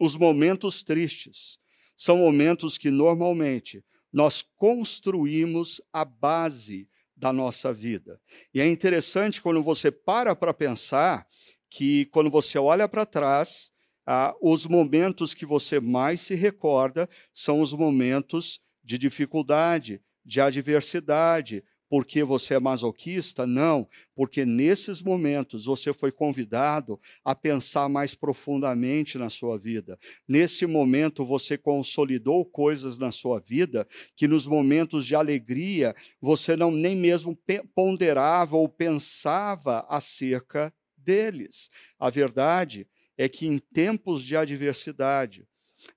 Os 0.00 0.16
momentos 0.16 0.82
tristes 0.82 1.58
são 1.96 2.18
momentos 2.18 2.78
que 2.78 2.90
normalmente 2.90 3.84
nós 4.12 4.42
construímos 4.56 5.80
a 5.92 6.04
base 6.04 6.88
da 7.14 7.32
nossa 7.32 7.72
vida. 7.72 8.20
E 8.54 8.60
é 8.60 8.66
interessante 8.66 9.42
quando 9.42 9.62
você 9.62 9.90
para 9.90 10.34
para 10.34 10.54
pensar 10.54 11.26
que 11.68 12.06
quando 12.06 12.30
você 12.30 12.58
olha 12.58 12.88
para 12.88 13.06
trás, 13.06 13.70
ah, 14.06 14.34
os 14.40 14.66
momentos 14.66 15.34
que 15.34 15.46
você 15.46 15.78
mais 15.78 16.22
se 16.22 16.34
recorda 16.34 17.08
são 17.32 17.60
os 17.60 17.72
momentos 17.72 18.60
de 18.82 18.98
dificuldade, 18.98 20.00
de 20.24 20.40
adversidade, 20.40 21.62
porque 21.90 22.22
você 22.22 22.54
é 22.54 22.60
masoquista, 22.60 23.44
não, 23.48 23.88
porque 24.14 24.46
nesses 24.46 25.02
momentos 25.02 25.64
você 25.64 25.92
foi 25.92 26.12
convidado 26.12 27.00
a 27.24 27.34
pensar 27.34 27.88
mais 27.88 28.14
profundamente 28.14 29.18
na 29.18 29.28
sua 29.28 29.58
vida. 29.58 29.98
Nesse 30.28 30.66
momento 30.66 31.26
você 31.26 31.58
consolidou 31.58 32.44
coisas 32.44 32.96
na 32.96 33.10
sua 33.10 33.40
vida 33.40 33.84
que 34.14 34.28
nos 34.28 34.46
momentos 34.46 35.04
de 35.04 35.16
alegria 35.16 35.92
você 36.20 36.54
não 36.54 36.70
nem 36.70 36.94
mesmo 36.94 37.36
ponderava 37.74 38.56
ou 38.56 38.68
pensava 38.68 39.84
acerca 39.88 40.72
deles. 40.96 41.68
A 41.98 42.08
verdade 42.08 42.86
é 43.18 43.28
que 43.28 43.48
em 43.48 43.58
tempos 43.58 44.24
de 44.24 44.36
adversidade, 44.36 45.44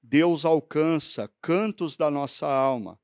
Deus 0.02 0.44
alcança 0.44 1.30
cantos 1.40 1.96
da 1.96 2.10
nossa 2.10 2.48
alma, 2.48 3.00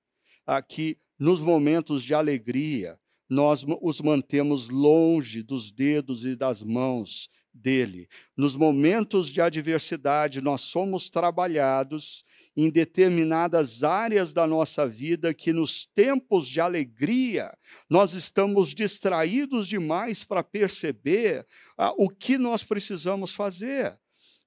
que 0.67 0.98
nos 1.20 1.42
momentos 1.42 2.04
de 2.04 2.14
alegria, 2.14 2.98
nós 3.30 3.66
os 3.82 4.02
mantemos 4.02 4.70
longe 4.70 5.44
dos 5.44 5.72
dedos 5.72 6.26
e 6.26 6.36
das 6.36 6.64
mãos 6.64 7.30
dele. 7.54 8.08
Nos 8.38 8.56
momentos 8.56 9.30
de 9.30 9.42
adversidade, 9.42 10.42
nós 10.42 10.62
somos 10.62 11.10
trabalhados 11.10 12.24
em 12.56 12.70
determinadas 12.70 13.84
áreas 13.84 14.34
da 14.34 14.48
nossa 14.48 14.88
vida 14.88 15.34
que, 15.34 15.54
nos 15.54 15.86
tempos 15.94 16.48
de 16.48 16.60
alegria, 16.60 17.52
nós 17.90 18.14
estamos 18.14 18.74
distraídos 18.74 19.68
demais 19.68 20.24
para 20.24 20.44
perceber 20.44 21.46
ah, 21.78 21.94
o 21.98 22.10
que 22.10 22.38
nós 22.38 22.64
precisamos 22.64 23.34
fazer. 23.34 23.98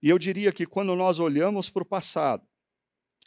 E 0.03 0.09
eu 0.09 0.19
diria 0.19 0.53
que 0.53 0.67
quando 0.67 0.97
nós 0.97 1.19
olhamos 1.19 1.69
para 1.71 1.83
o 1.83 1.87
passado, 1.87 2.45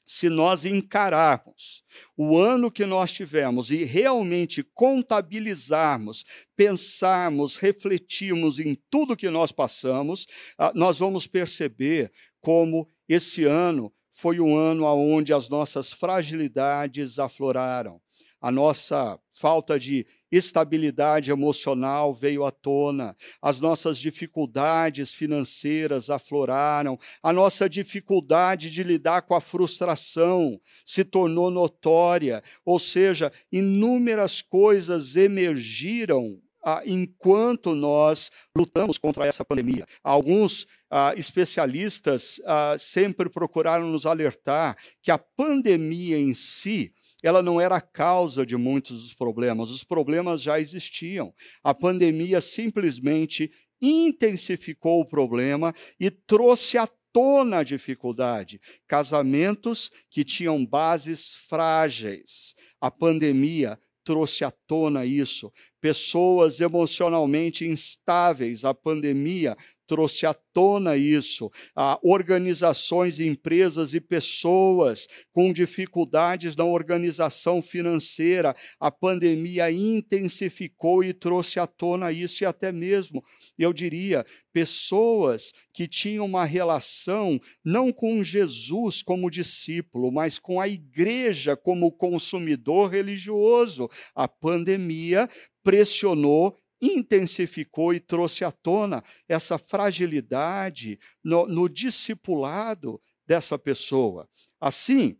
se 0.05 0.29
nós 0.29 0.65
encararmos 0.65 1.83
o 2.15 2.37
ano 2.37 2.71
que 2.71 2.85
nós 2.85 3.11
tivemos 3.11 3.71
e 3.71 3.83
realmente 3.83 4.61
contabilizarmos, 4.61 6.23
pensarmos, 6.55 7.57
refletirmos 7.57 8.59
em 8.59 8.77
tudo 8.89 9.17
que 9.17 9.29
nós 9.29 9.51
passamos, 9.51 10.27
ah, 10.57 10.71
nós 10.75 10.99
vamos 10.99 11.25
perceber 11.25 12.11
como 12.39 12.87
esse 13.09 13.45
ano 13.45 13.91
foi 14.13 14.39
um 14.39 14.57
ano 14.57 14.85
onde 14.85 15.33
as 15.33 15.49
nossas 15.49 15.91
fragilidades 15.91 17.19
afloraram, 17.19 17.99
a 18.41 18.51
nossa 18.51 19.19
falta 19.33 19.79
de 19.79 20.05
estabilidade 20.31 21.31
emocional 21.31 22.13
veio 22.13 22.45
à 22.45 22.51
tona, 22.51 23.15
as 23.41 23.59
nossas 23.59 23.97
dificuldades 23.97 25.13
financeiras 25.13 26.09
afloraram, 26.09 26.97
a 27.21 27.31
nossa 27.31 27.69
dificuldade 27.69 28.69
de 28.69 28.83
lidar 28.83 29.23
com 29.23 29.35
a 29.35 29.41
frustração 29.41 30.59
se 30.85 31.03
tornou 31.03 31.49
notória, 31.49 32.43
ou 32.65 32.79
seja, 32.79 33.31
inúmeras 33.51 34.41
coisas 34.41 35.15
emergiram 35.15 36.39
ah, 36.65 36.81
enquanto 36.83 37.75
nós 37.75 38.31
lutamos 38.57 38.97
contra 38.97 39.27
essa 39.27 39.45
pandemia. 39.45 39.85
Alguns 40.03 40.65
ah, 40.89 41.13
especialistas 41.15 42.41
ah, 42.43 42.75
sempre 42.79 43.29
procuraram 43.29 43.87
nos 43.87 44.07
alertar 44.07 44.75
que 44.99 45.11
a 45.11 45.17
pandemia 45.19 46.17
em 46.17 46.33
si 46.33 46.91
ela 47.27 47.41
não 47.41 47.59
era 47.59 47.77
a 47.77 47.81
causa 47.81 48.45
de 48.45 48.55
muitos 48.55 49.01
dos 49.01 49.13
problemas, 49.15 49.71
os 49.71 49.83
problemas 49.83 50.43
já 50.43 50.59
existiam. 50.59 51.33
A 51.63 51.73
pandemia 51.73 52.39
simplesmente 52.39 53.51
intensificou 53.81 55.01
o 55.01 55.07
problema 55.07 55.73
e 55.99 56.11
trouxe 56.11 56.77
à 56.77 56.87
tona 57.11 57.59
a 57.59 57.63
dificuldade. 57.63 58.61
Casamentos 58.87 59.89
que 60.07 60.23
tinham 60.23 60.63
bases 60.63 61.33
frágeis. 61.49 62.53
A 62.79 62.91
pandemia 62.91 63.79
trouxe 64.03 64.45
à 64.45 64.51
tona 64.51 65.03
isso. 65.03 65.51
Pessoas 65.81 66.61
emocionalmente 66.61 67.65
instáveis. 67.65 68.63
A 68.63 68.73
pandemia 68.73 69.57
trouxe 69.87 70.25
à 70.25 70.33
tona 70.33 70.97
isso. 70.97 71.49
Ah, 71.75 71.99
organizações, 72.03 73.19
empresas 73.19 73.93
e 73.93 74.01
pessoas 74.01 75.07
com 75.31 75.51
dificuldades 75.51 76.55
na 76.55 76.65
organização 76.65 77.61
financeira. 77.61 78.55
A 78.79 78.91
pandemia 78.91 79.71
intensificou 79.71 81.03
e 81.03 81.13
trouxe 81.13 81.59
à 81.59 81.67
tona 81.67 82.11
isso, 82.11 82.43
e 82.43 82.45
até 82.45 82.71
mesmo, 82.71 83.23
eu 83.57 83.73
diria, 83.73 84.25
pessoas 84.51 85.51
que 85.73 85.87
tinham 85.87 86.25
uma 86.25 86.45
relação 86.45 87.39
não 87.63 87.91
com 87.91 88.23
Jesus 88.23 89.03
como 89.03 89.29
discípulo, 89.29 90.11
mas 90.11 90.39
com 90.39 90.61
a 90.61 90.67
igreja 90.67 91.57
como 91.57 91.91
consumidor 91.91 92.91
religioso. 92.91 93.89
A 94.15 94.27
pandemia 94.27 95.29
pressionou 95.63 96.57
intensificou 96.87 97.93
e 97.93 97.99
trouxe 97.99 98.43
à 98.43 98.51
tona 98.51 99.03
essa 99.27 99.57
fragilidade 99.57 100.99
no, 101.23 101.47
no 101.47 101.69
discipulado 101.69 103.01
dessa 103.25 103.57
pessoa. 103.57 104.29
Assim, 104.59 105.17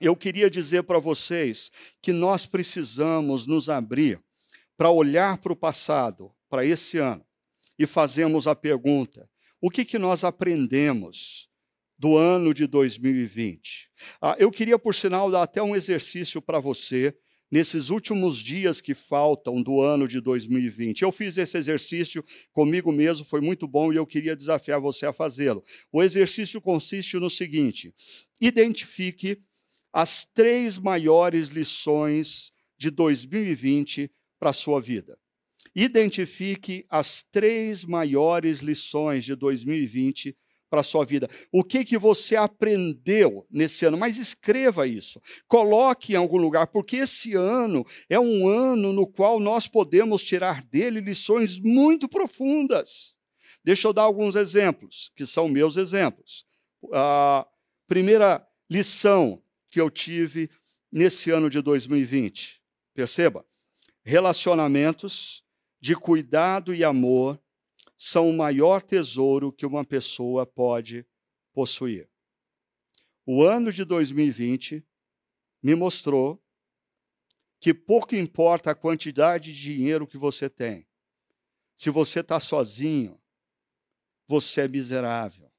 eu 0.00 0.16
queria 0.16 0.50
dizer 0.50 0.82
para 0.82 0.98
vocês 0.98 1.70
que 2.02 2.12
nós 2.12 2.46
precisamos 2.46 3.46
nos 3.46 3.68
abrir 3.68 4.20
para 4.76 4.90
olhar 4.90 5.38
para 5.38 5.52
o 5.52 5.56
passado, 5.56 6.32
para 6.48 6.64
esse 6.64 6.98
ano, 6.98 7.24
e 7.78 7.86
fazermos 7.86 8.46
a 8.46 8.54
pergunta: 8.54 9.28
o 9.60 9.70
que, 9.70 9.84
que 9.84 9.98
nós 9.98 10.24
aprendemos 10.24 11.48
do 11.98 12.16
ano 12.16 12.52
de 12.52 12.66
2020? 12.66 13.90
Ah, 14.20 14.36
eu 14.38 14.50
queria, 14.50 14.78
por 14.78 14.94
sinal, 14.94 15.30
dar 15.30 15.42
até 15.42 15.62
um 15.62 15.74
exercício 15.74 16.42
para 16.42 16.58
você 16.58 17.16
nesses 17.54 17.88
últimos 17.88 18.38
dias 18.38 18.80
que 18.80 18.96
faltam 18.96 19.62
do 19.62 19.80
ano 19.80 20.08
de 20.08 20.20
2020. 20.20 21.02
Eu 21.02 21.12
fiz 21.12 21.38
esse 21.38 21.56
exercício 21.56 22.24
comigo 22.52 22.90
mesmo, 22.90 23.24
foi 23.24 23.40
muito 23.40 23.68
bom 23.68 23.92
e 23.92 23.96
eu 23.96 24.04
queria 24.04 24.34
desafiar 24.34 24.80
você 24.80 25.06
a 25.06 25.12
fazê-lo. 25.12 25.62
O 25.92 26.02
exercício 26.02 26.60
consiste 26.60 27.16
no 27.16 27.30
seguinte: 27.30 27.94
identifique 28.40 29.40
as 29.92 30.26
três 30.26 30.76
maiores 30.78 31.50
lições 31.50 32.52
de 32.76 32.90
2020 32.90 34.10
para 34.36 34.50
a 34.50 34.52
sua 34.52 34.80
vida. 34.80 35.16
Identifique 35.76 36.84
as 36.90 37.22
três 37.30 37.84
maiores 37.84 38.62
lições 38.62 39.24
de 39.24 39.36
2020 39.36 40.36
para 40.74 40.80
a 40.80 40.84
sua 40.84 41.04
vida. 41.04 41.28
O 41.52 41.62
que 41.62 41.84
que 41.84 41.96
você 41.96 42.34
aprendeu 42.34 43.46
nesse 43.48 43.86
ano? 43.86 43.96
Mas 43.96 44.18
escreva 44.18 44.88
isso. 44.88 45.22
Coloque 45.46 46.14
em 46.14 46.16
algum 46.16 46.36
lugar, 46.36 46.66
porque 46.66 46.96
esse 46.96 47.36
ano 47.36 47.86
é 48.10 48.18
um 48.18 48.48
ano 48.48 48.92
no 48.92 49.06
qual 49.06 49.38
nós 49.38 49.68
podemos 49.68 50.24
tirar 50.24 50.64
dele 50.64 50.98
lições 50.98 51.60
muito 51.60 52.08
profundas. 52.08 53.14
Deixa 53.62 53.86
eu 53.86 53.92
dar 53.92 54.02
alguns 54.02 54.34
exemplos, 54.34 55.12
que 55.14 55.24
são 55.24 55.48
meus 55.48 55.76
exemplos. 55.76 56.44
A 56.92 57.46
primeira 57.86 58.44
lição 58.68 59.40
que 59.70 59.80
eu 59.80 59.88
tive 59.88 60.50
nesse 60.90 61.30
ano 61.30 61.48
de 61.48 61.60
2020, 61.60 62.60
perceba, 62.92 63.46
relacionamentos 64.02 65.44
de 65.80 65.94
cuidado 65.94 66.74
e 66.74 66.82
amor 66.82 67.40
são 67.96 68.28
o 68.28 68.36
maior 68.36 68.82
tesouro 68.82 69.52
que 69.52 69.66
uma 69.66 69.84
pessoa 69.84 70.44
pode 70.46 71.06
possuir. 71.52 72.08
O 73.26 73.42
ano 73.42 73.72
de 73.72 73.84
2020 73.84 74.84
me 75.62 75.74
mostrou 75.74 76.42
que 77.58 77.72
pouco 77.72 78.14
importa 78.14 78.72
a 78.72 78.74
quantidade 78.74 79.54
de 79.54 79.62
dinheiro 79.62 80.06
que 80.06 80.18
você 80.18 80.50
tem. 80.50 80.86
Se 81.74 81.88
você 81.88 82.20
está 82.20 82.38
sozinho, 82.38 83.18
você 84.26 84.62
é 84.62 84.68
miserável. 84.68 85.50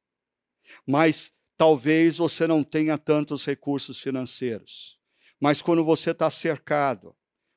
Mas 0.86 1.34
talvez 1.58 2.18
você 2.18 2.46
não 2.46 2.64
tenha 2.64 2.98
tantos 2.98 3.46
recursos 3.46 4.00
financeiros. 4.00 5.00
Mas 5.40 5.62
quando 5.62 5.84
você 5.84 6.12
está 6.12 6.30
cercado 6.30 7.16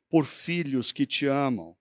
por 0.09 0.25
filhos 0.25 0.93
que 0.93 1.07
te 1.07 1.27
amam, 1.27 1.77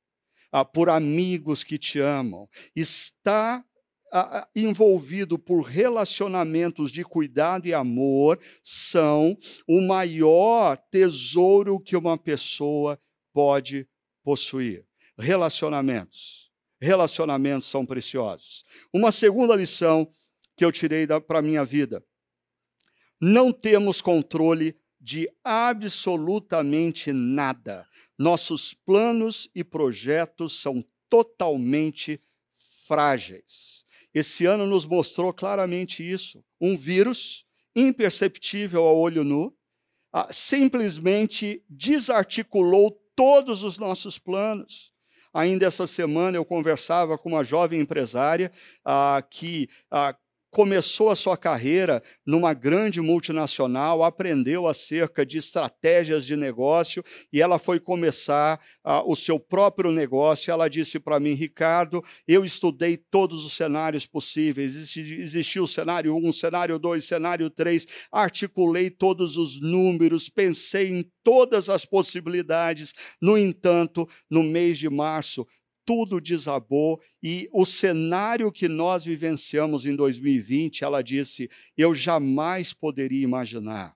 por 0.66 0.90
amigos 0.90 1.64
que 1.64 1.78
te 1.78 2.00
amam, 2.00 2.48
está 2.76 3.64
ah, 4.12 4.40
ah, 4.40 4.48
envolvido 4.56 5.38
por 5.38 5.64
relacionamentos 5.64 6.92
de 6.92 7.04
cuidado 7.04 7.68
e 7.68 7.74
amor, 7.74 8.40
são 8.64 9.38
o 9.68 9.82
maior 9.82 10.78
tesouro 10.90 11.80
que 11.80 11.96
uma 11.96 12.18
pessoa 12.18 13.00
pode 13.34 13.88
possuir. 14.24 14.86
Relacionamentos. 15.18 16.50
Relacionamentos 16.80 17.68
são 17.68 17.86
preciosos. 17.86 18.64
Uma 18.94 19.12
segunda 19.12 19.56
lição 19.56 20.12
que 20.56 20.64
eu 20.64 20.72
tirei 20.72 21.08
para 21.28 21.40
a 21.40 21.42
minha 21.42 21.66
vida: 21.66 22.04
não 23.20 23.52
temos 23.52 24.02
controle 24.02 24.78
de 25.00 25.30
absolutamente 25.44 27.12
nada. 27.12 27.88
Nossos 28.18 28.74
planos 28.74 29.50
e 29.54 29.64
projetos 29.64 30.60
são 30.60 30.84
totalmente 31.10 32.20
frágeis. 32.88 33.86
Esse 34.14 34.46
ano 34.46 34.66
nos 34.66 34.86
mostrou 34.86 35.32
claramente 35.32 36.02
isso. 36.02 36.44
Um 36.60 36.76
vírus 36.76 37.46
imperceptível 37.76 38.84
ao 38.84 38.98
olho 38.98 39.24
nu, 39.24 39.56
ah, 40.12 40.28
simplesmente 40.32 41.64
desarticulou 41.70 43.00
todos 43.16 43.62
os 43.62 43.78
nossos 43.78 44.18
planos. 44.18 44.92
Ainda 45.32 45.68
essa 45.68 45.86
semana 45.86 46.38
eu 46.38 46.44
conversava 46.44 47.18
com 47.18 47.30
uma 47.30 47.44
jovem 47.44 47.80
empresária 47.80 48.52
ah, 48.84 49.24
que 49.30 49.70
ah, 49.92 50.16
começou 50.50 51.10
a 51.10 51.16
sua 51.16 51.38
carreira 51.38 52.02
numa 52.26 52.54
grande 52.54 53.02
multinacional, 53.02 54.04
aprendeu 54.04 54.68
acerca 54.68 55.26
de 55.26 55.38
estratégias 55.38 56.26
de 56.26 56.36
negócio 56.36 57.04
e 57.32 57.42
ela 57.42 57.60
foi 57.60 57.80
começar 57.80 58.60
uh, 58.86 59.04
o 59.06 59.16
seu 59.16 59.40
próprio 59.40 59.92
negócio. 59.92 60.52
Ela 60.52 60.70
disse 60.70 61.00
para 61.00 61.20
mim, 61.20 61.34
Ricardo, 61.34 62.04
eu 62.28 62.46
estudei 62.46 62.98
todos 62.98 63.46
os 63.46 63.54
cenários 63.54 64.06
possíveis. 64.06 64.76
Existiu 64.76 65.64
o 65.64 65.68
cenário 65.68 66.16
1, 66.16 66.32
cenário 66.34 66.80
2, 66.80 67.04
cenário 67.04 67.50
3, 67.50 67.86
articulei 68.12 68.90
todos 68.90 69.38
os 69.38 69.62
números, 69.62 70.30
pensei 70.30 70.90
em 70.90 71.12
todas 71.24 71.70
as 71.70 71.86
possibilidades. 71.86 72.94
No 73.22 73.38
entanto, 73.38 74.08
no 74.30 74.44
mês 74.44 74.78
de 74.78 74.90
março, 74.90 75.46
tudo 75.88 76.20
desabou 76.20 77.02
e 77.24 77.48
o 77.54 77.66
cenário 77.66 78.52
que 78.52 78.68
nós 78.68 79.06
vivenciamos 79.06 79.86
em 79.86 79.96
2020, 79.96 80.84
ela 80.84 81.02
disse, 81.02 81.50
eu 81.78 81.96
jamais 81.96 82.74
poderia 82.74 83.24
imaginar. 83.24 83.96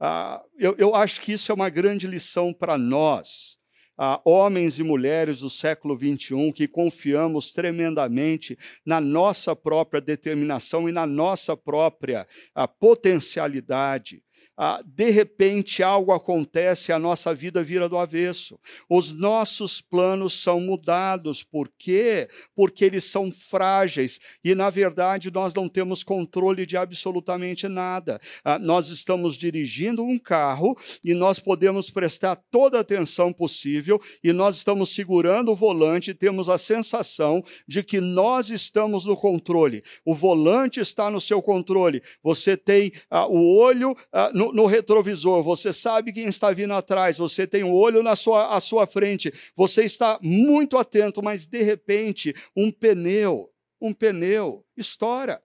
Ah, 0.00 0.42
eu, 0.58 0.74
eu, 0.78 0.94
acho 0.94 1.20
que 1.20 1.32
isso 1.32 1.52
é 1.52 1.54
uma 1.54 1.68
grande 1.68 2.06
lição 2.06 2.54
para 2.54 2.78
nós, 2.78 3.58
ah, 3.98 4.18
homens 4.24 4.78
e 4.78 4.82
mulheres 4.82 5.40
do 5.40 5.50
século 5.50 5.94
21, 5.94 6.50
que 6.52 6.66
confiamos 6.66 7.52
tremendamente 7.52 8.56
na 8.82 8.98
nossa 8.98 9.54
própria 9.54 10.00
determinação 10.00 10.88
e 10.88 10.92
na 10.92 11.06
nossa 11.06 11.54
própria 11.54 12.26
ah, 12.54 12.66
potencialidade 12.66 14.22
ah, 14.62 14.82
de 14.84 15.08
repente 15.08 15.82
algo 15.82 16.12
acontece, 16.12 16.92
a 16.92 16.98
nossa 16.98 17.34
vida 17.34 17.62
vira 17.62 17.88
do 17.88 17.96
avesso. 17.96 18.60
Os 18.90 19.10
nossos 19.10 19.80
planos 19.80 20.34
são 20.34 20.60
mudados. 20.60 21.42
Por 21.42 21.72
quê? 21.78 22.28
Porque 22.54 22.84
eles 22.84 23.04
são 23.04 23.32
frágeis 23.32 24.20
e, 24.44 24.54
na 24.54 24.68
verdade, 24.68 25.30
nós 25.30 25.54
não 25.54 25.66
temos 25.66 26.02
controle 26.04 26.66
de 26.66 26.76
absolutamente 26.76 27.68
nada. 27.68 28.20
Ah, 28.44 28.58
nós 28.58 28.90
estamos 28.90 29.38
dirigindo 29.38 30.04
um 30.04 30.18
carro 30.18 30.76
e 31.02 31.14
nós 31.14 31.38
podemos 31.38 31.88
prestar 31.88 32.36
toda 32.50 32.76
a 32.76 32.82
atenção 32.82 33.32
possível 33.32 33.98
e 34.22 34.30
nós 34.30 34.56
estamos 34.56 34.94
segurando 34.94 35.52
o 35.52 35.56
volante 35.56 36.10
e 36.10 36.14
temos 36.14 36.50
a 36.50 36.58
sensação 36.58 37.42
de 37.66 37.82
que 37.82 37.98
nós 37.98 38.50
estamos 38.50 39.06
no 39.06 39.16
controle. 39.16 39.82
O 40.04 40.14
volante 40.14 40.80
está 40.80 41.10
no 41.10 41.18
seu 41.18 41.40
controle. 41.40 42.02
Você 42.22 42.58
tem 42.58 42.92
ah, 43.10 43.26
o 43.26 43.56
olho 43.56 43.96
ah, 44.12 44.30
no, 44.52 44.66
retrovisor, 44.66 45.42
você 45.42 45.72
sabe 45.72 46.12
quem 46.12 46.26
está 46.26 46.52
vindo 46.52 46.74
atrás, 46.74 47.18
você 47.18 47.46
tem 47.46 47.64
um 47.64 47.72
olho 47.72 48.02
na 48.02 48.14
sua, 48.16 48.54
à 48.54 48.60
sua 48.60 48.86
frente, 48.86 49.32
você 49.54 49.84
está 49.84 50.18
muito 50.22 50.76
atento, 50.78 51.22
mas 51.22 51.46
de 51.46 51.62
repente 51.62 52.34
um 52.56 52.70
pneu, 52.70 53.50
um 53.80 53.92
pneu 53.92 54.64
estoura. 54.76 55.42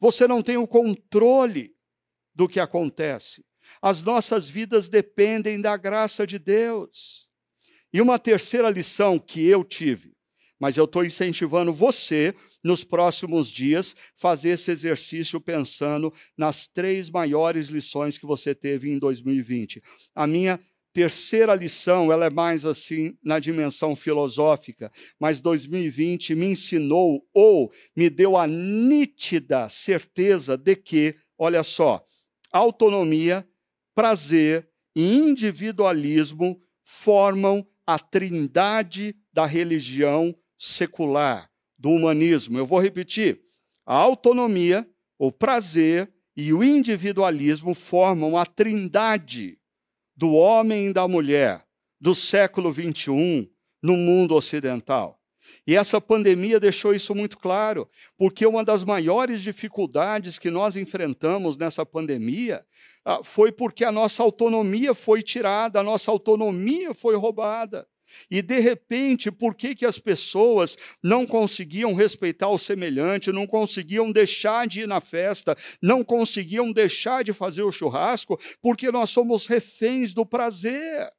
Você 0.00 0.26
não 0.26 0.42
tem 0.42 0.56
o 0.56 0.66
controle 0.66 1.74
do 2.34 2.48
que 2.48 2.58
acontece. 2.58 3.44
As 3.80 4.02
nossas 4.02 4.48
vidas 4.48 4.88
dependem 4.88 5.60
da 5.60 5.76
graça 5.76 6.26
de 6.26 6.38
Deus. 6.38 7.28
E 7.92 8.00
uma 8.00 8.18
terceira 8.18 8.70
lição 8.70 9.18
que 9.18 9.46
eu 9.46 9.62
tive, 9.62 10.14
mas 10.58 10.76
eu 10.76 10.84
estou 10.84 11.04
incentivando 11.04 11.72
você 11.72 12.34
nos 12.62 12.84
próximos 12.84 13.50
dias, 13.50 13.96
fazer 14.14 14.50
esse 14.50 14.70
exercício 14.70 15.40
pensando 15.40 16.12
nas 16.36 16.68
três 16.68 17.10
maiores 17.10 17.68
lições 17.68 18.16
que 18.16 18.26
você 18.26 18.54
teve 18.54 18.90
em 18.90 18.98
2020. 18.98 19.82
A 20.14 20.26
minha 20.26 20.60
terceira 20.92 21.54
lição, 21.54 22.12
ela 22.12 22.26
é 22.26 22.30
mais 22.30 22.64
assim 22.64 23.16
na 23.22 23.38
dimensão 23.38 23.96
filosófica, 23.96 24.92
mas 25.18 25.40
2020 25.40 26.34
me 26.34 26.46
ensinou 26.46 27.26
ou 27.32 27.72
me 27.96 28.10
deu 28.10 28.36
a 28.36 28.46
nítida 28.46 29.68
certeza 29.68 30.56
de 30.56 30.76
que, 30.76 31.16
olha 31.38 31.62
só, 31.62 32.04
autonomia, 32.52 33.46
prazer 33.94 34.68
e 34.94 35.14
individualismo 35.14 36.60
formam 36.84 37.66
a 37.86 37.98
trindade 37.98 39.16
da 39.32 39.46
religião 39.46 40.36
secular 40.58 41.51
do 41.82 41.90
humanismo. 41.90 42.56
Eu 42.56 42.64
vou 42.64 42.80
repetir: 42.80 43.42
a 43.84 43.96
autonomia, 43.96 44.88
o 45.18 45.32
prazer 45.32 46.10
e 46.36 46.52
o 46.52 46.62
individualismo 46.62 47.74
formam 47.74 48.36
a 48.38 48.46
trindade 48.46 49.58
do 50.16 50.32
homem 50.32 50.86
e 50.86 50.92
da 50.92 51.08
mulher 51.08 51.66
do 52.00 52.14
século 52.14 52.72
XXI 52.72 53.50
no 53.82 53.96
mundo 53.96 54.36
ocidental. 54.36 55.18
E 55.66 55.74
essa 55.74 56.00
pandemia 56.00 56.58
deixou 56.58 56.94
isso 56.94 57.14
muito 57.14 57.36
claro, 57.36 57.88
porque 58.16 58.46
uma 58.46 58.64
das 58.64 58.84
maiores 58.84 59.42
dificuldades 59.42 60.38
que 60.38 60.50
nós 60.50 60.76
enfrentamos 60.76 61.56
nessa 61.56 61.84
pandemia 61.84 62.64
ah, 63.04 63.22
foi 63.24 63.50
porque 63.50 63.84
a 63.84 63.92
nossa 63.92 64.22
autonomia 64.22 64.94
foi 64.94 65.20
tirada, 65.20 65.80
a 65.80 65.82
nossa 65.82 66.10
autonomia 66.12 66.94
foi 66.94 67.16
roubada. 67.16 67.86
E 68.30 68.42
de 68.42 68.58
repente, 68.60 69.30
por 69.30 69.54
que, 69.54 69.74
que 69.74 69.86
as 69.86 69.98
pessoas 69.98 70.76
não 71.02 71.26
conseguiam 71.26 71.94
respeitar 71.94 72.48
o 72.48 72.58
semelhante, 72.58 73.32
não 73.32 73.46
conseguiam 73.46 74.10
deixar 74.10 74.66
de 74.66 74.82
ir 74.82 74.88
na 74.88 75.00
festa, 75.00 75.56
não 75.80 76.04
conseguiam 76.04 76.72
deixar 76.72 77.24
de 77.24 77.32
fazer 77.32 77.62
o 77.62 77.72
churrasco? 77.72 78.38
Porque 78.60 78.90
nós 78.90 79.10
somos 79.10 79.46
reféns 79.46 80.14
do 80.14 80.26
prazer. 80.26 81.10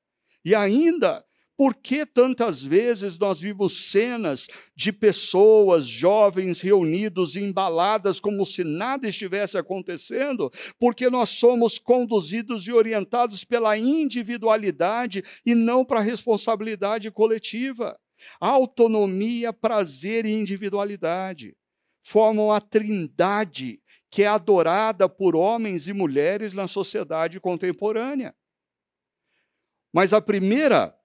E 0.46 0.54
ainda, 0.54 1.24
por 1.56 1.76
que 1.76 2.06
tantas 2.06 2.64
vezes 2.64 3.20
nós 3.20 3.40
vimos 3.40 3.92
cenas 3.92 4.48
de 4.76 4.92
pessoas, 4.92 5.86
jovens 5.86 6.62
reunidos, 6.62 7.36
embaladas, 7.36 8.20
como 8.20 8.46
se 8.46 8.64
nada 8.64 9.08
estivesse 9.08 9.58
acontecendo? 9.58 10.52
Porque 10.80 11.10
nós 11.10 11.30
somos 11.30 11.78
conduzidos 11.78 12.68
e 12.68 12.72
orientados 12.72 13.44
pela 13.44 13.78
individualidade 13.78 15.24
e 15.46 15.54
não 15.54 15.86
para 15.86 16.00
a 16.00 16.04
responsabilidade 16.04 17.12
coletiva. 17.12 18.00
Autonomia, 18.40 19.54
prazer 19.54 20.26
e 20.26 20.32
individualidade 20.32 21.56
formam 22.04 22.52
a 22.52 22.60
trindade 22.60 23.80
que 24.10 24.24
é 24.24 24.28
adorada 24.28 25.08
por 25.08 25.36
homens 25.36 25.88
e 25.88 25.94
mulheres 25.94 26.54
na 26.54 26.68
sociedade 26.68 27.40
contemporânea. 27.40 28.36
Mas 29.94 30.14
a 30.14 30.22
primeira 30.22 30.96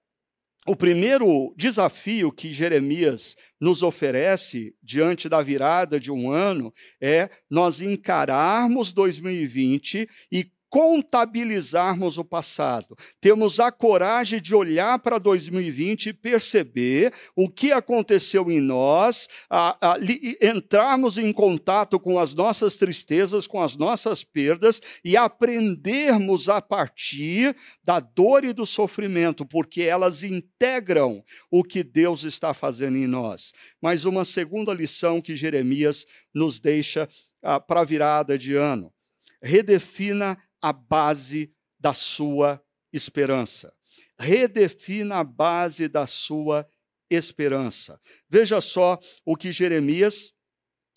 o 0.67 0.75
primeiro 0.75 1.53
desafio 1.57 2.31
que 2.31 2.53
Jeremias 2.53 3.35
nos 3.59 3.81
oferece 3.81 4.75
diante 4.83 5.29
da 5.29 5.41
virada 5.41 5.99
de 5.99 6.11
um 6.11 6.31
ano 6.31 6.73
é 7.01 7.29
nós 7.49 7.81
encararmos 7.81 8.93
2020 8.93 10.07
e 10.31 10.51
contabilizarmos 10.69 12.17
o 12.17 12.23
passado, 12.23 12.95
temos 13.19 13.59
a 13.59 13.71
coragem 13.71 14.39
de 14.41 14.53
olhar 14.53 14.99
para 14.99 15.17
2020 15.17 16.07
e 16.07 16.13
perceber 16.13 17.11
o 17.35 17.49
que 17.49 17.71
aconteceu 17.71 18.51
em 18.51 18.61
nós, 18.61 19.27
a, 19.49 19.93
a, 19.93 19.97
li, 19.97 20.37
entrarmos 20.41 21.17
em 21.17 21.33
contato 21.33 21.99
com 21.99 22.19
as 22.19 22.35
nossas 22.35 22.77
tristezas, 22.77 23.47
com 23.47 23.61
as 23.61 23.75
nossas 23.75 24.23
perdas 24.23 24.81
e 25.03 25.17
aprendermos 25.17 26.49
a 26.49 26.61
partir 26.61 27.55
da 27.83 27.99
dor 27.99 28.43
e 28.45 28.53
do 28.53 28.65
sofrimento, 28.65 29.45
porque 29.45 29.81
elas 29.81 30.23
integram 30.23 31.23
o 31.49 31.63
que 31.63 31.83
Deus 31.83 32.23
está 32.23 32.53
fazendo 32.53 32.97
em 32.97 33.07
nós. 33.07 33.53
Mas 33.81 34.05
uma 34.05 34.23
segunda 34.23 34.73
lição 34.73 35.21
que 35.21 35.35
Jeremias 35.35 36.05
nos 36.33 36.59
deixa 36.59 37.09
ah, 37.41 37.59
para 37.59 37.81
a 37.81 37.85
virada 37.85 38.37
de 38.37 38.55
ano. 38.55 38.93
Redefina 39.41 40.37
a 40.61 40.73
base 40.73 41.53
da 41.79 41.93
sua 41.93 42.61
esperança. 42.91 43.73
Redefina 44.17 45.17
a 45.17 45.23
base 45.23 45.87
da 45.87 46.05
sua 46.05 46.67
esperança. 47.09 47.99
Veja 48.29 48.61
só 48.61 48.99
o 49.25 49.35
que 49.35 49.51
Jeremias, 49.51 50.33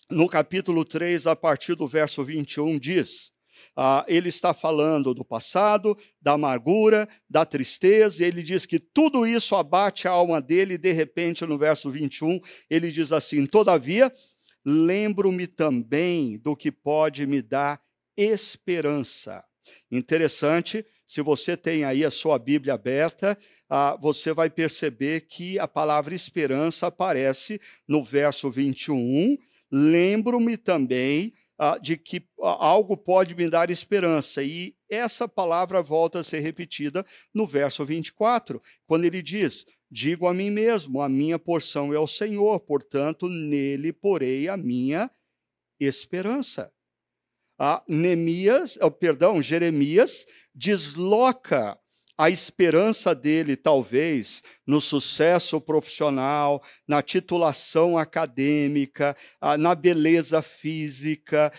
no 0.09 0.27
capítulo 0.27 0.85
3, 0.85 1.27
a 1.27 1.35
partir 1.35 1.75
do 1.75 1.87
verso 1.87 2.23
21, 2.23 2.77
diz. 2.77 3.31
Ah, 3.75 4.05
ele 4.07 4.29
está 4.29 4.53
falando 4.53 5.13
do 5.13 5.25
passado, 5.25 5.97
da 6.21 6.33
amargura, 6.33 7.07
da 7.29 7.45
tristeza, 7.45 8.21
e 8.21 8.27
ele 8.27 8.43
diz 8.43 8.65
que 8.65 8.79
tudo 8.79 9.25
isso 9.25 9.55
abate 9.55 10.07
a 10.07 10.11
alma 10.11 10.41
dele, 10.41 10.75
e 10.75 10.77
de 10.77 10.91
repente, 10.91 11.45
no 11.45 11.57
verso 11.57 11.89
21, 11.89 12.39
ele 12.69 12.91
diz 12.91 13.11
assim: 13.11 13.45
Todavia, 13.45 14.13
lembro-me 14.65 15.47
também 15.47 16.37
do 16.37 16.55
que 16.55 16.71
pode 16.71 17.25
me 17.25 17.41
dar 17.41 17.81
esperança. 18.15 19.43
Interessante, 19.91 20.85
se 21.05 21.21
você 21.21 21.55
tem 21.55 21.83
aí 21.83 22.03
a 22.03 22.11
sua 22.11 22.39
Bíblia 22.39 22.73
aberta, 22.73 23.37
ah, 23.69 23.97
você 23.99 24.33
vai 24.33 24.49
perceber 24.49 25.21
que 25.21 25.59
a 25.59 25.67
palavra 25.67 26.13
esperança 26.13 26.87
aparece 26.87 27.59
no 27.87 28.03
verso 28.03 28.49
21. 28.49 29.37
Lembro-me 29.71 30.57
também 30.57 31.33
ah, 31.57 31.77
de 31.77 31.97
que 31.97 32.27
algo 32.39 32.97
pode 32.97 33.35
me 33.35 33.49
dar 33.49 33.69
esperança. 33.69 34.43
E 34.43 34.75
essa 34.89 35.27
palavra 35.27 35.81
volta 35.81 36.19
a 36.19 36.23
ser 36.23 36.39
repetida 36.39 37.05
no 37.33 37.45
verso 37.45 37.85
24, 37.85 38.61
quando 38.85 39.05
ele 39.05 39.21
diz: 39.21 39.65
Digo 39.89 40.27
a 40.27 40.33
mim 40.33 40.49
mesmo, 40.49 41.01
a 41.01 41.07
minha 41.07 41.37
porção 41.37 41.93
é 41.93 41.99
o 41.99 42.07
Senhor, 42.07 42.59
portanto, 42.59 43.29
nele 43.29 43.93
porei 43.93 44.47
a 44.49 44.57
minha 44.57 45.09
esperança. 45.79 46.73
A 47.57 47.83
Neemias, 47.87 48.77
oh, 48.81 48.91
perdão, 48.91 49.41
Jeremias 49.41 50.25
desloca 50.53 51.77
a 52.17 52.29
esperança 52.29 53.15
dele, 53.15 53.55
talvez, 53.55 54.43
no 54.67 54.79
sucesso 54.79 55.59
profissional, 55.59 56.63
na 56.87 57.01
titulação 57.01 57.97
acadêmica, 57.97 59.15
na 59.57 59.73
beleza 59.73 60.41
física, 60.41 61.51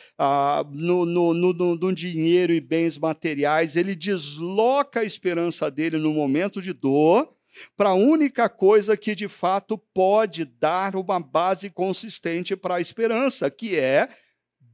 no, 0.70 1.04
no, 1.04 1.34
no, 1.34 1.52
no, 1.52 1.92
dinheiro 1.92 2.52
e 2.52 2.60
bens 2.60 2.96
materiais, 2.96 3.74
ele 3.74 3.96
desloca 3.96 5.00
a 5.00 5.04
esperança 5.04 5.70
dele 5.70 5.98
no 5.98 6.12
momento 6.12 6.62
de 6.62 6.72
dor 6.72 7.34
para 7.76 7.90
a 7.90 7.94
única 7.94 8.48
coisa 8.48 8.96
que 8.96 9.14
de 9.14 9.28
fato 9.28 9.76
pode 9.76 10.44
dar 10.44 10.94
uma 10.96 11.18
base 11.18 11.68
consistente 11.68 12.56
para 12.56 12.76
a 12.76 12.80
esperança, 12.80 13.50
que 13.50 13.76
é 13.76 14.08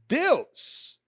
Deus. 0.07 1.00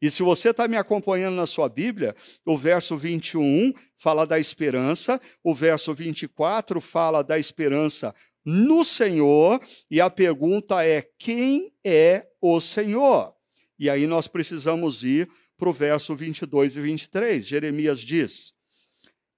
E 0.00 0.10
se 0.10 0.22
você 0.22 0.50
está 0.50 0.66
me 0.66 0.76
acompanhando 0.76 1.36
na 1.36 1.46
sua 1.46 1.68
Bíblia, 1.68 2.14
o 2.44 2.56
verso 2.56 2.96
21 2.96 3.72
fala 3.98 4.26
da 4.26 4.38
esperança, 4.38 5.20
o 5.44 5.54
verso 5.54 5.94
24 5.94 6.80
fala 6.80 7.22
da 7.22 7.38
esperança 7.38 8.14
no 8.44 8.82
Senhor, 8.84 9.60
e 9.90 10.00
a 10.00 10.08
pergunta 10.08 10.82
é: 10.84 11.06
quem 11.18 11.72
é 11.84 12.26
o 12.40 12.60
Senhor? 12.60 13.34
E 13.78 13.90
aí 13.90 14.06
nós 14.06 14.26
precisamos 14.26 15.04
ir 15.04 15.28
para 15.58 15.68
o 15.68 15.72
verso 15.72 16.16
22 16.16 16.76
e 16.76 16.80
23. 16.80 17.46
Jeremias 17.46 18.00
diz: 18.00 18.54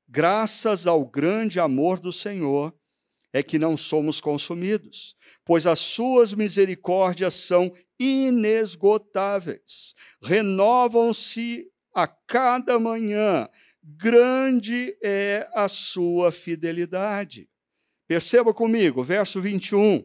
Graças 0.08 0.86
ao 0.86 1.04
grande 1.04 1.58
amor 1.58 1.98
do 1.98 2.12
Senhor 2.12 2.72
é 3.32 3.42
que 3.42 3.58
não 3.58 3.76
somos 3.76 4.20
consumidos, 4.20 5.16
pois 5.44 5.66
as 5.66 5.80
suas 5.80 6.32
misericórdias 6.34 7.34
são 7.34 7.72
inesgotáveis, 8.02 9.94
renovam-se 10.22 11.66
a 11.94 12.06
cada 12.06 12.78
manhã, 12.78 13.48
grande 13.82 14.96
é 15.02 15.48
a 15.54 15.68
sua 15.68 16.32
fidelidade. 16.32 17.48
Perceba 18.08 18.52
comigo, 18.52 19.02
verso 19.02 19.40
21. 19.40 20.04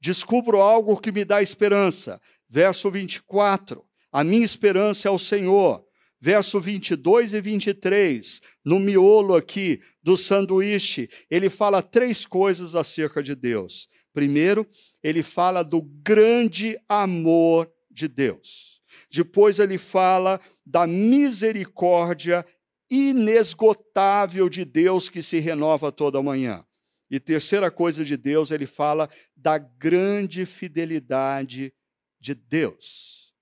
Descubro 0.00 0.60
algo 0.60 1.00
que 1.00 1.10
me 1.10 1.24
dá 1.24 1.42
esperança. 1.42 2.20
Verso 2.48 2.90
24. 2.90 3.84
A 4.12 4.24
minha 4.24 4.44
esperança 4.44 5.08
é 5.08 5.10
o 5.10 5.18
Senhor. 5.18 5.84
Verso 6.20 6.60
22 6.60 7.32
e 7.32 7.40
23, 7.40 8.40
no 8.64 8.80
miolo 8.80 9.36
aqui 9.36 9.80
do 10.02 10.16
sanduíche, 10.16 11.08
ele 11.30 11.48
fala 11.48 11.80
três 11.80 12.26
coisas 12.26 12.74
acerca 12.74 13.22
de 13.22 13.36
Deus. 13.36 13.88
Primeiro, 14.12 14.66
ele 15.02 15.22
fala 15.22 15.62
do 15.62 15.82
grande 15.82 16.78
amor 16.88 17.70
de 17.90 18.08
Deus. 18.08 18.80
Depois, 19.10 19.58
ele 19.58 19.78
fala 19.78 20.40
da 20.64 20.86
misericórdia 20.86 22.44
inesgotável 22.90 24.48
de 24.48 24.64
Deus 24.64 25.08
que 25.08 25.22
se 25.22 25.38
renova 25.38 25.92
toda 25.92 26.22
manhã. 26.22 26.64
E 27.10 27.18
terceira 27.18 27.70
coisa 27.70 28.04
de 28.04 28.16
Deus, 28.16 28.50
ele 28.50 28.66
fala 28.66 29.08
da 29.34 29.56
grande 29.56 30.44
fidelidade 30.44 31.72
de 32.20 32.34
Deus. 32.34 33.32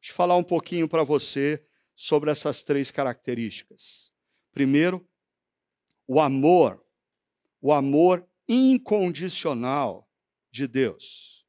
Deixa 0.00 0.12
eu 0.12 0.16
falar 0.16 0.36
um 0.36 0.44
pouquinho 0.44 0.88
para 0.88 1.02
você 1.02 1.64
sobre 1.94 2.30
essas 2.30 2.62
três 2.62 2.90
características. 2.90 4.12
Primeiro, 4.52 5.04
o 6.06 6.20
amor, 6.20 6.80
o 7.60 7.72
amor 7.72 8.24
incondicional 8.48 10.05
de 10.56 10.66
Deus. 10.66 11.44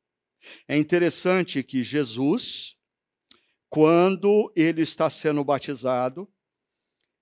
É 0.67 0.77
interessante 0.77 1.63
que 1.63 1.83
Jesus, 1.83 2.75
quando 3.69 4.51
ele 4.55 4.81
está 4.81 5.09
sendo 5.09 5.43
batizado, 5.43 6.31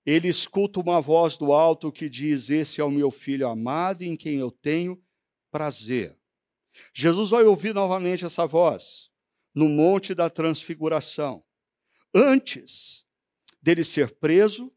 ele 0.04 0.28
escuta 0.28 0.80
uma 0.80 1.00
voz 1.00 1.36
do 1.36 1.52
alto 1.52 1.90
que 1.90 2.08
diz: 2.08 2.50
Esse 2.50 2.80
é 2.80 2.84
o 2.84 2.90
meu 2.90 3.10
filho 3.10 3.48
amado 3.48 4.02
em 4.02 4.16
quem 4.16 4.38
eu 4.38 4.50
tenho 4.50 5.02
prazer. 5.50 6.16
Jesus 6.92 7.30
vai 7.30 7.44
ouvir 7.44 7.74
novamente 7.74 8.24
essa 8.24 8.46
voz 8.46 9.10
no 9.54 9.68
Monte 9.68 10.14
da 10.14 10.28
Transfiguração. 10.28 11.42
Antes 12.14 13.04
dele 13.60 13.84
ser 13.84 14.14
preso, 14.18 14.72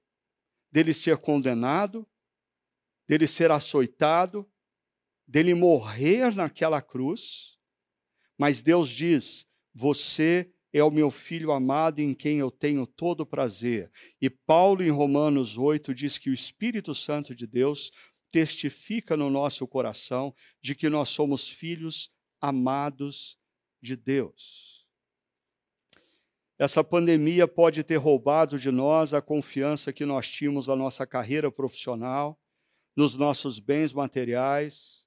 dele 0.71 0.93
ser 0.93 1.17
condenado, 1.17 2.07
dele 3.07 3.27
ser 3.27 3.51
açoitado, 3.51 4.49
dele 5.29 5.53
morrer 5.53 6.33
naquela 6.33 6.81
cruz, 6.81 7.55
mas 8.35 8.63
Deus 8.63 8.89
diz: 8.89 9.45
Você 9.75 10.51
é 10.73 10.83
o 10.83 10.89
meu 10.89 11.11
filho 11.11 11.51
amado 11.51 11.99
em 11.99 12.15
quem 12.15 12.39
eu 12.39 12.49
tenho 12.49 12.87
todo 12.87 13.25
prazer. 13.25 13.91
E 14.19 14.27
Paulo, 14.29 14.83
em 14.83 14.89
Romanos 14.89 15.55
8, 15.55 15.93
diz 15.93 16.17
que 16.17 16.31
o 16.31 16.33
Espírito 16.33 16.95
Santo 16.95 17.35
de 17.35 17.45
Deus 17.45 17.91
testifica 18.31 19.15
no 19.15 19.29
nosso 19.29 19.67
coração 19.67 20.33
de 20.61 20.73
que 20.73 20.89
nós 20.89 21.09
somos 21.09 21.47
filhos 21.47 22.09
amados 22.41 23.37
de 23.81 23.95
Deus. 23.95 24.85
Essa 26.57 26.83
pandemia 26.83 27.47
pode 27.47 27.83
ter 27.83 27.95
roubado 27.97 28.59
de 28.59 28.69
nós 28.71 29.13
a 29.13 29.21
confiança 29.21 29.93
que 29.93 30.05
nós 30.05 30.27
tínhamos 30.27 30.67
na 30.67 30.75
nossa 30.75 31.07
carreira 31.07 31.51
profissional, 31.51 32.39
nos 32.95 33.15
nossos 33.15 33.59
bens 33.59 33.93
materiais, 33.93 34.98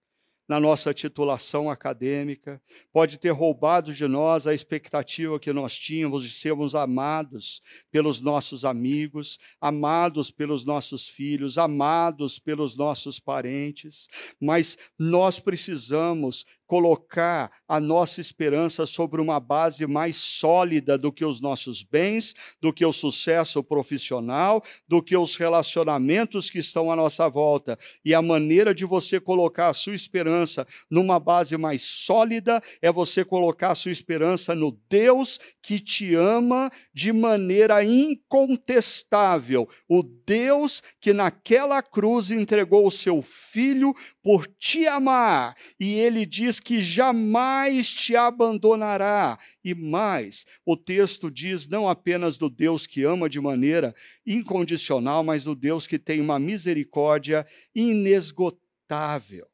na 0.48 0.58
nossa 0.58 0.92
titulação 0.92 1.70
acadêmica, 1.70 2.60
pode 2.92 3.18
ter 3.18 3.30
roubado 3.30 3.94
de 3.94 4.06
nós 4.06 4.46
a 4.46 4.54
expectativa 4.54 5.38
que 5.38 5.52
nós 5.52 5.78
tínhamos 5.78 6.22
de 6.22 6.30
sermos 6.30 6.74
amados 6.74 7.62
pelos 7.90 8.20
nossos 8.20 8.64
amigos, 8.64 9.38
amados 9.60 10.30
pelos 10.30 10.64
nossos 10.64 11.08
filhos, 11.08 11.58
amados 11.58 12.38
pelos 12.38 12.76
nossos 12.76 13.18
parentes, 13.18 14.08
mas 14.40 14.76
nós 14.98 15.38
precisamos 15.38 16.44
colocar 16.72 17.52
a 17.68 17.78
nossa 17.78 18.18
esperança 18.18 18.86
sobre 18.86 19.20
uma 19.20 19.38
base 19.38 19.86
mais 19.86 20.16
sólida 20.16 20.96
do 20.96 21.12
que 21.12 21.22
os 21.22 21.38
nossos 21.38 21.82
bens, 21.82 22.34
do 22.62 22.72
que 22.72 22.82
o 22.82 22.94
sucesso 22.94 23.62
profissional, 23.62 24.64
do 24.88 25.02
que 25.02 25.14
os 25.14 25.36
relacionamentos 25.36 26.48
que 26.48 26.58
estão 26.58 26.90
à 26.90 26.96
nossa 26.96 27.28
volta. 27.28 27.78
E 28.02 28.14
a 28.14 28.22
maneira 28.22 28.74
de 28.74 28.86
você 28.86 29.20
colocar 29.20 29.68
a 29.68 29.74
sua 29.74 29.94
esperança 29.94 30.66
numa 30.90 31.20
base 31.20 31.58
mais 31.58 31.82
sólida 31.82 32.62
é 32.80 32.90
você 32.90 33.22
colocar 33.22 33.72
a 33.72 33.74
sua 33.74 33.92
esperança 33.92 34.54
no 34.54 34.74
Deus 34.88 35.38
que 35.62 35.78
te 35.78 36.14
ama 36.14 36.70
de 36.94 37.12
maneira 37.12 37.84
incontestável, 37.84 39.68
o 39.86 40.02
Deus 40.02 40.82
que 40.98 41.12
naquela 41.12 41.82
cruz 41.82 42.30
entregou 42.30 42.86
o 42.86 42.90
seu 42.90 43.20
filho 43.20 43.94
por 44.22 44.46
te 44.46 44.86
amar, 44.86 45.56
e 45.80 45.94
ele 45.94 46.24
diz 46.24 46.60
que 46.60 46.80
jamais 46.80 47.92
te 47.92 48.14
abandonará. 48.14 49.36
E 49.64 49.74
mais, 49.74 50.46
o 50.64 50.76
texto 50.76 51.28
diz 51.28 51.66
não 51.66 51.88
apenas 51.88 52.38
do 52.38 52.48
Deus 52.48 52.86
que 52.86 53.02
ama 53.02 53.28
de 53.28 53.40
maneira 53.40 53.92
incondicional, 54.24 55.24
mas 55.24 55.42
do 55.42 55.56
Deus 55.56 55.86
que 55.86 55.98
tem 55.98 56.20
uma 56.20 56.38
misericórdia 56.38 57.44
inesgotável. 57.74 59.48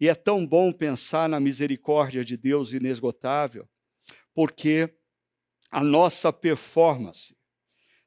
E 0.00 0.08
é 0.08 0.14
tão 0.14 0.46
bom 0.46 0.72
pensar 0.72 1.28
na 1.28 1.40
misericórdia 1.40 2.24
de 2.24 2.36
Deus 2.36 2.72
inesgotável, 2.72 3.68
porque 4.32 4.94
a 5.70 5.82
nossa 5.82 6.32
performance 6.32 7.34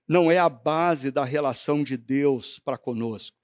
não 0.07 0.31
é 0.31 0.37
a 0.37 0.47
base 0.47 1.11
da 1.11 1.25
relação 1.25 1.83
de 1.83 1.97
Deus 1.97 2.59
para 2.59 2.77
conosco. 2.77 3.37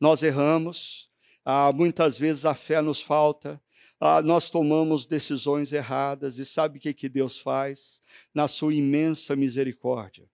Nós 0.00 0.22
erramos, 0.22 1.05
ah, 1.48 1.72
muitas 1.72 2.18
vezes 2.18 2.44
a 2.44 2.56
fé 2.56 2.82
nos 2.82 3.00
falta, 3.00 3.62
ah, 4.00 4.20
nós 4.20 4.50
tomamos 4.50 5.06
decisões 5.06 5.72
erradas, 5.72 6.38
e 6.38 6.44
sabe 6.44 6.78
o 6.78 6.80
que, 6.80 6.92
que 6.92 7.08
Deus 7.08 7.38
faz? 7.38 8.02
Na 8.34 8.48
sua 8.48 8.74
imensa 8.74 9.36
misericórdia, 9.36 10.28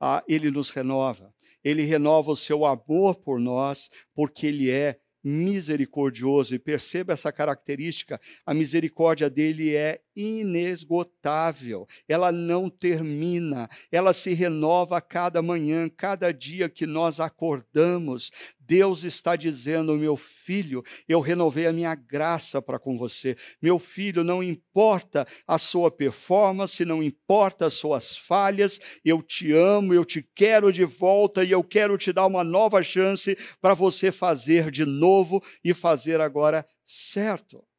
ah, 0.00 0.24
Ele 0.26 0.50
nos 0.50 0.70
renova, 0.70 1.34
Ele 1.62 1.82
renova 1.82 2.32
o 2.32 2.36
seu 2.36 2.64
amor 2.64 3.16
por 3.16 3.38
nós, 3.38 3.90
porque 4.14 4.46
Ele 4.46 4.70
é 4.70 4.98
misericordioso. 5.22 6.54
E 6.54 6.58
perceba 6.58 7.12
essa 7.12 7.30
característica: 7.30 8.18
a 8.46 8.54
misericórdia 8.54 9.28
dele 9.28 9.76
é 9.76 10.00
inesgotável, 10.16 11.86
ela 12.08 12.32
não 12.32 12.68
termina, 12.68 13.68
ela 13.90 14.12
se 14.12 14.32
renova 14.34 14.98
a 14.98 15.00
cada 15.00 15.40
manhã, 15.40 15.88
cada 15.88 16.32
dia 16.32 16.68
que 16.68 16.86
nós 16.86 17.20
acordamos. 17.20 18.30
Deus 18.58 19.02
está 19.02 19.34
dizendo, 19.34 19.96
meu 19.96 20.16
filho, 20.16 20.82
eu 21.08 21.20
renovei 21.20 21.66
a 21.66 21.72
minha 21.72 21.94
graça 21.94 22.62
para 22.62 22.78
com 22.78 22.96
você. 22.96 23.36
Meu 23.60 23.80
filho, 23.80 24.22
não 24.22 24.42
importa 24.42 25.26
a 25.46 25.58
sua 25.58 25.90
performance, 25.90 26.84
não 26.84 27.02
importa 27.02 27.66
as 27.66 27.74
suas 27.74 28.16
falhas, 28.16 28.78
eu 29.04 29.22
te 29.22 29.52
amo, 29.52 29.92
eu 29.92 30.04
te 30.04 30.22
quero 30.34 30.72
de 30.72 30.84
volta 30.84 31.42
e 31.42 31.50
eu 31.50 31.64
quero 31.64 31.98
te 31.98 32.12
dar 32.12 32.26
uma 32.26 32.44
nova 32.44 32.82
chance 32.82 33.36
para 33.60 33.74
você 33.74 34.12
fazer 34.12 34.70
de 34.70 34.84
novo 34.84 35.42
e 35.64 35.74
fazer 35.74 36.20
agora 36.20 36.64
certo. 36.84 37.69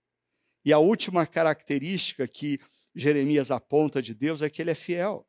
E 0.63 0.71
a 0.71 0.79
última 0.79 1.25
característica 1.25 2.27
que 2.27 2.59
Jeremias 2.95 3.51
aponta 3.51 4.01
de 4.01 4.13
Deus 4.13 4.41
é 4.41 4.49
que 4.49 4.61
ele 4.61 4.71
é 4.71 4.75
fiel. 4.75 5.27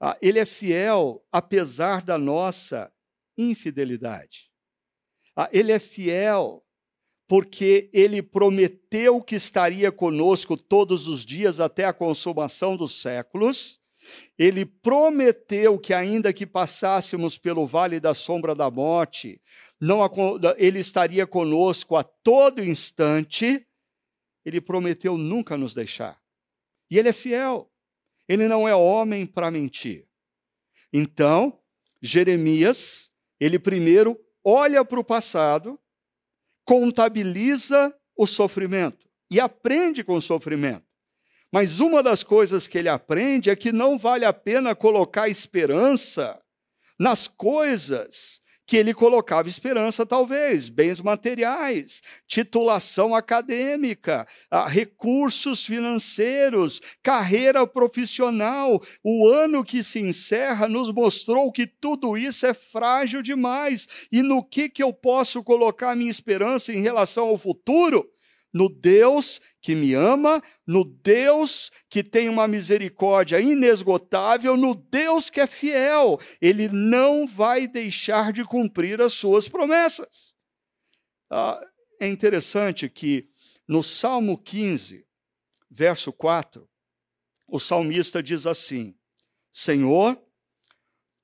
Ah, 0.00 0.18
ele 0.20 0.38
é 0.38 0.46
fiel 0.46 1.24
apesar 1.30 2.02
da 2.02 2.18
nossa 2.18 2.92
infidelidade. 3.38 4.50
Ah, 5.36 5.48
ele 5.52 5.70
é 5.72 5.78
fiel 5.78 6.64
porque 7.28 7.88
ele 7.94 8.22
prometeu 8.22 9.22
que 9.22 9.36
estaria 9.36 9.90
conosco 9.90 10.56
todos 10.56 11.06
os 11.06 11.24
dias 11.24 11.60
até 11.60 11.84
a 11.84 11.92
consumação 11.92 12.76
dos 12.76 13.00
séculos. 13.00 13.80
Ele 14.38 14.66
prometeu 14.66 15.78
que, 15.78 15.94
ainda 15.94 16.32
que 16.32 16.44
passássemos 16.44 17.38
pelo 17.38 17.66
vale 17.66 18.00
da 18.00 18.12
sombra 18.12 18.54
da 18.54 18.70
morte, 18.70 19.40
não, 19.80 20.00
ele 20.58 20.80
estaria 20.80 21.26
conosco 21.26 21.96
a 21.96 22.02
todo 22.02 22.62
instante 22.62 23.66
ele 24.44 24.60
prometeu 24.60 25.16
nunca 25.16 25.56
nos 25.56 25.74
deixar. 25.74 26.20
E 26.90 26.98
ele 26.98 27.08
é 27.08 27.12
fiel. 27.12 27.70
Ele 28.28 28.48
não 28.48 28.68
é 28.68 28.74
homem 28.74 29.26
para 29.26 29.50
mentir. 29.50 30.06
Então, 30.92 31.60
Jeremias, 32.00 33.10
ele 33.40 33.58
primeiro 33.58 34.18
olha 34.44 34.84
para 34.84 35.00
o 35.00 35.04
passado, 35.04 35.80
contabiliza 36.64 37.94
o 38.16 38.26
sofrimento 38.26 39.08
e 39.30 39.40
aprende 39.40 40.04
com 40.04 40.16
o 40.16 40.22
sofrimento. 40.22 40.86
Mas 41.50 41.80
uma 41.80 42.02
das 42.02 42.22
coisas 42.22 42.66
que 42.66 42.78
ele 42.78 42.88
aprende 42.88 43.50
é 43.50 43.56
que 43.56 43.72
não 43.72 43.98
vale 43.98 44.24
a 44.24 44.32
pena 44.32 44.74
colocar 44.74 45.28
esperança 45.28 46.42
nas 46.98 47.28
coisas 47.28 48.41
que 48.72 48.78
ele 48.78 48.94
colocava 48.94 49.50
esperança, 49.50 50.06
talvez, 50.06 50.70
bens 50.70 50.98
materiais, 50.98 52.00
titulação 52.26 53.14
acadêmica, 53.14 54.26
ah, 54.50 54.66
recursos 54.66 55.62
financeiros, 55.62 56.80
carreira 57.02 57.66
profissional. 57.66 58.82
O 59.04 59.28
ano 59.28 59.62
que 59.62 59.84
se 59.84 60.00
encerra 60.00 60.70
nos 60.70 60.90
mostrou 60.90 61.52
que 61.52 61.66
tudo 61.66 62.16
isso 62.16 62.46
é 62.46 62.54
frágil 62.54 63.20
demais. 63.20 63.86
E 64.10 64.22
no 64.22 64.42
que, 64.42 64.70
que 64.70 64.82
eu 64.82 64.90
posso 64.90 65.42
colocar 65.42 65.94
minha 65.94 66.10
esperança 66.10 66.72
em 66.72 66.80
relação 66.80 67.28
ao 67.28 67.36
futuro? 67.36 68.11
No 68.52 68.68
Deus 68.68 69.40
que 69.60 69.74
me 69.74 69.94
ama, 69.94 70.42
no 70.66 70.84
Deus 70.84 71.70
que 71.88 72.02
tem 72.02 72.28
uma 72.28 72.46
misericórdia 72.46 73.40
inesgotável, 73.40 74.56
no 74.56 74.74
Deus 74.74 75.30
que 75.30 75.40
é 75.40 75.46
fiel. 75.46 76.20
Ele 76.40 76.68
não 76.68 77.26
vai 77.26 77.66
deixar 77.66 78.32
de 78.32 78.44
cumprir 78.44 79.00
as 79.00 79.14
suas 79.14 79.48
promessas. 79.48 80.34
Ah, 81.30 81.64
é 82.00 82.06
interessante 82.06 82.88
que 82.88 83.30
no 83.66 83.82
Salmo 83.82 84.36
15, 84.36 85.06
verso 85.70 86.12
4, 86.12 86.68
o 87.48 87.58
salmista 87.58 88.22
diz 88.22 88.46
assim: 88.46 88.94
Senhor, 89.50 90.20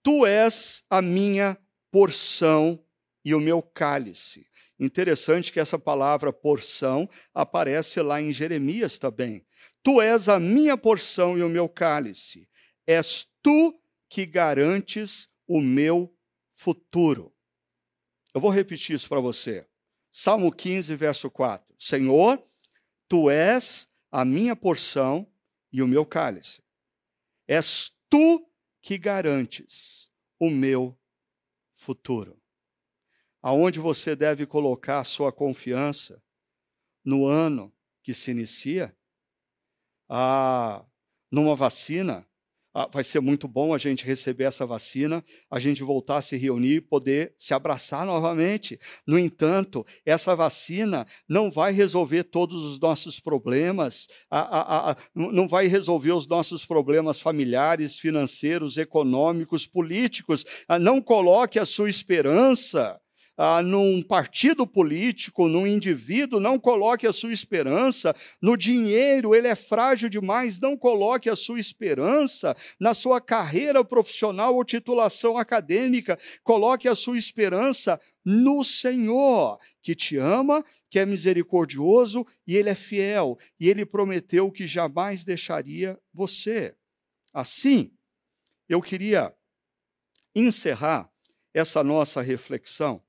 tu 0.03 0.25
és 0.25 0.83
a 0.88 1.03
minha 1.03 1.59
porção 1.91 2.83
e 3.24 3.35
o 3.35 3.40
meu 3.40 3.62
cálice. 3.62 4.46
Interessante 4.78 5.52
que 5.52 5.59
essa 5.59 5.78
palavra 5.78 6.33
porção 6.33 7.09
aparece 7.35 8.00
lá 8.00 8.20
em 8.20 8.33
Jeremias 8.33 8.98
também. 8.98 9.44
Tu 9.83 10.00
és 10.00 10.28
a 10.28 10.38
minha 10.38 10.76
porção 10.76 11.37
e 11.37 11.42
o 11.42 11.48
meu 11.48 11.68
cálice. 11.68 12.48
És 12.87 13.26
tu 13.42 13.81
que 14.09 14.24
garantes 14.24 15.28
o 15.46 15.61
meu 15.61 16.14
futuro. 16.54 17.35
Eu 18.33 18.40
vou 18.40 18.50
repetir 18.50 18.94
isso 18.94 19.09
para 19.09 19.20
você. 19.20 19.66
Salmo 20.12 20.52
15, 20.52 20.94
verso 20.94 21.31
4. 21.31 21.74
Senhor, 21.78 22.42
tu 23.09 23.28
és 23.28 23.88
a 24.11 24.24
minha 24.24 24.54
porção 24.54 25.31
e 25.72 25.83
o 25.83 25.88
meu 25.88 26.07
cálice. 26.07 26.62
És 27.46 27.90
tu 28.09 28.48
que 28.81 28.96
garantes 28.96 30.11
o 30.38 30.50
meu 30.50 30.96
futuro 31.74 32.40
aonde 33.48 33.78
você 33.78 34.14
deve 34.14 34.44
colocar 34.44 34.98
a 34.98 35.04
sua 35.04 35.32
confiança 35.32 36.22
no 37.02 37.24
ano 37.24 37.72
que 38.02 38.12
se 38.12 38.30
inicia, 38.30 38.94
ah, 40.06 40.84
numa 41.32 41.56
vacina. 41.56 42.26
Ah, 42.74 42.87
vai 42.92 43.02
ser 43.02 43.20
muito 43.20 43.48
bom 43.48 43.72
a 43.72 43.78
gente 43.78 44.04
receber 44.04 44.44
essa 44.44 44.66
vacina, 44.66 45.24
a 45.50 45.58
gente 45.58 45.82
voltar 45.82 46.18
a 46.18 46.22
se 46.22 46.37
reunir 46.37 46.74
e 46.74 46.80
poder 46.82 47.34
se 47.38 47.54
abraçar 47.54 48.04
novamente. 48.04 48.78
No 49.06 49.18
entanto, 49.18 49.82
essa 50.04 50.37
vacina 50.37 51.06
não 51.26 51.50
vai 51.50 51.72
resolver 51.72 52.24
todos 52.24 52.62
os 52.62 52.78
nossos 52.78 53.18
problemas, 53.18 54.08
a, 54.30 54.40
a, 54.40 54.90
a, 54.90 54.96
não 55.14 55.48
vai 55.48 55.68
resolver 55.68 56.12
os 56.12 56.28
nossos 56.28 56.66
problemas 56.66 57.18
familiares, 57.18 57.98
financeiros, 57.98 58.76
econômicos, 58.76 59.66
políticos. 59.66 60.44
Ah, 60.68 60.78
não 60.78 61.00
coloque 61.00 61.58
a 61.58 61.64
sua 61.64 61.88
esperança 61.88 63.00
ah, 63.40 63.62
num 63.62 64.03
partido 64.03 64.66
político, 64.66 65.46
num 65.46 65.64
indivíduo, 65.64 66.40
não 66.40 66.59
coloque 66.59 67.07
a 67.07 67.12
sua 67.12 67.33
esperança 67.33 68.12
no 68.42 68.57
dinheiro, 68.57 69.33
ele 69.33 69.46
é 69.46 69.55
frágil 69.55 70.09
demais, 70.09 70.59
não 70.59 70.77
coloque 70.77 71.31
a 71.31 71.37
sua 71.37 71.61
esperança 71.61 72.57
na 72.81 72.92
sua 72.92 73.20
carreira 73.20 73.85
profissional 73.85 74.57
ou 74.57 74.64
titulação 74.64 75.38
acadêmica, 75.38 76.18
coloque 76.42 76.88
a 76.88 76.96
sua 76.96 77.16
esperança 77.16 78.01
no 78.24 78.64
Senhor, 78.64 79.61
que 79.81 79.94
te 79.94 80.16
ama, 80.16 80.64
que 80.90 80.98
é 80.98 81.07
misericordioso 81.07 82.27
e 82.44 82.57
ele 82.57 82.70
é 82.70 82.74
fiel, 82.74 83.38
e 83.61 83.68
ele 83.68 83.87
prometeu 83.87 84.51
que 84.51 84.66
jamais 84.66 85.24
deixaria 85.24 85.96
você. 86.12 86.74
Assim, 87.33 87.92
eu 88.68 88.83
queria 88.83 89.33
encerrar 90.35 91.09
essa 91.55 91.85
nossa 91.85 92.20
reflexão 92.20 93.01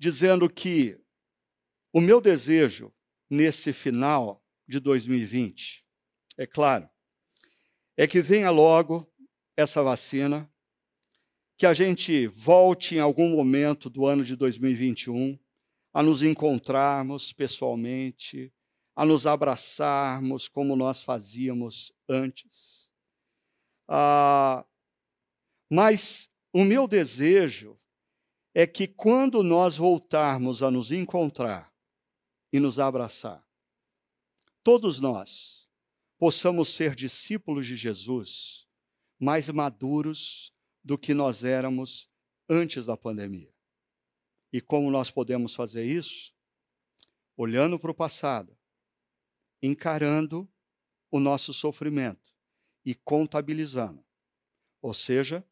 dizendo 0.00 0.48
que 0.48 0.98
o 1.92 2.00
meu 2.00 2.22
desejo 2.22 2.90
nesse 3.28 3.70
final 3.70 4.42
de 4.66 4.80
2020, 4.80 5.84
é 6.38 6.46
claro, 6.46 6.88
é 7.98 8.06
que 8.06 8.22
venha 8.22 8.50
logo 8.50 9.06
essa 9.54 9.82
vacina, 9.82 10.50
que 11.58 11.66
a 11.66 11.74
gente 11.74 12.26
volte 12.28 12.94
em 12.94 12.98
algum 12.98 13.28
momento 13.28 13.90
do 13.90 14.06
ano 14.06 14.24
de 14.24 14.34
2021 14.36 15.38
a 15.92 16.02
nos 16.02 16.22
encontrarmos 16.22 17.34
pessoalmente, 17.34 18.50
a 18.96 19.04
nos 19.04 19.26
abraçarmos 19.26 20.48
como 20.48 20.74
nós 20.76 21.02
fazíamos 21.02 21.92
antes. 22.08 22.90
Ah, 23.86 24.64
mas 25.68 26.30
o 26.54 26.64
meu 26.64 26.88
desejo 26.88 27.78
é 28.54 28.66
que 28.66 28.86
quando 28.88 29.42
nós 29.42 29.76
voltarmos 29.76 30.62
a 30.62 30.70
nos 30.70 30.90
encontrar 30.90 31.72
e 32.52 32.58
nos 32.58 32.78
abraçar, 32.78 33.46
todos 34.62 35.00
nós 35.00 35.68
possamos 36.18 36.68
ser 36.68 36.94
discípulos 36.94 37.66
de 37.66 37.76
Jesus 37.76 38.66
mais 39.18 39.48
maduros 39.48 40.52
do 40.82 40.98
que 40.98 41.14
nós 41.14 41.44
éramos 41.44 42.10
antes 42.48 42.86
da 42.86 42.96
pandemia. 42.96 43.54
E 44.52 44.60
como 44.60 44.90
nós 44.90 45.10
podemos 45.10 45.54
fazer 45.54 45.84
isso? 45.84 46.34
Olhando 47.36 47.78
para 47.78 47.90
o 47.90 47.94
passado, 47.94 48.58
encarando 49.62 50.50
o 51.10 51.20
nosso 51.20 51.52
sofrimento 51.52 52.34
e 52.84 52.94
contabilizando. 52.94 54.04
Ou 54.80 54.94
seja, 54.94 55.46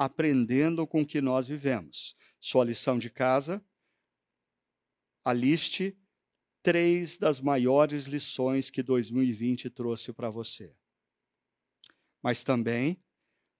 aprendendo 0.00 0.86
com 0.86 1.02
o 1.02 1.06
que 1.06 1.20
nós 1.20 1.46
vivemos. 1.46 2.16
Sua 2.40 2.64
lição 2.64 2.98
de 2.98 3.10
casa, 3.10 3.62
aliste 5.22 5.94
três 6.62 7.18
das 7.18 7.38
maiores 7.38 8.06
lições 8.06 8.70
que 8.70 8.82
2020 8.82 9.68
trouxe 9.68 10.10
para 10.10 10.30
você. 10.30 10.74
Mas 12.22 12.42
também 12.42 12.98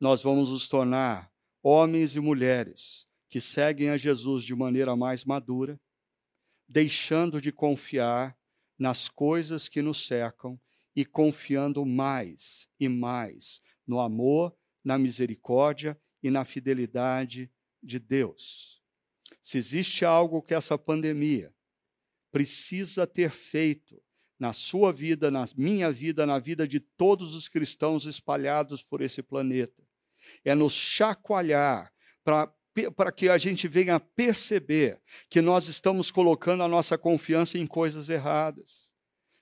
nós 0.00 0.22
vamos 0.22 0.48
nos 0.48 0.66
tornar 0.66 1.30
homens 1.62 2.16
e 2.16 2.20
mulheres 2.20 3.06
que 3.28 3.38
seguem 3.38 3.90
a 3.90 3.98
Jesus 3.98 4.42
de 4.42 4.54
maneira 4.54 4.96
mais 4.96 5.26
madura, 5.26 5.78
deixando 6.66 7.38
de 7.38 7.52
confiar 7.52 8.34
nas 8.78 9.10
coisas 9.10 9.68
que 9.68 9.82
nos 9.82 10.06
cercam 10.06 10.58
e 10.96 11.04
confiando 11.04 11.84
mais 11.84 12.66
e 12.80 12.88
mais 12.88 13.60
no 13.86 14.00
amor, 14.00 14.56
na 14.82 14.96
misericórdia 14.96 16.00
e 16.22 16.30
na 16.30 16.44
fidelidade 16.44 17.50
de 17.82 17.98
Deus. 17.98 18.80
Se 19.40 19.58
existe 19.58 20.04
algo 20.04 20.42
que 20.42 20.54
essa 20.54 20.76
pandemia 20.76 21.54
precisa 22.30 23.06
ter 23.06 23.30
feito 23.30 24.02
na 24.38 24.52
sua 24.52 24.92
vida, 24.92 25.30
na 25.30 25.46
minha 25.56 25.92
vida, 25.92 26.24
na 26.24 26.38
vida 26.38 26.66
de 26.66 26.80
todos 26.80 27.34
os 27.34 27.48
cristãos 27.48 28.06
espalhados 28.06 28.82
por 28.82 29.02
esse 29.02 29.22
planeta, 29.22 29.82
é 30.44 30.54
nos 30.54 30.72
chacoalhar 30.72 31.92
para 32.24 32.52
para 32.96 33.10
que 33.10 33.28
a 33.28 33.36
gente 33.36 33.66
venha 33.66 33.98
perceber 33.98 35.00
que 35.28 35.40
nós 35.40 35.66
estamos 35.66 36.10
colocando 36.10 36.62
a 36.62 36.68
nossa 36.68 36.96
confiança 36.96 37.58
em 37.58 37.66
coisas 37.66 38.08
erradas. 38.08 38.89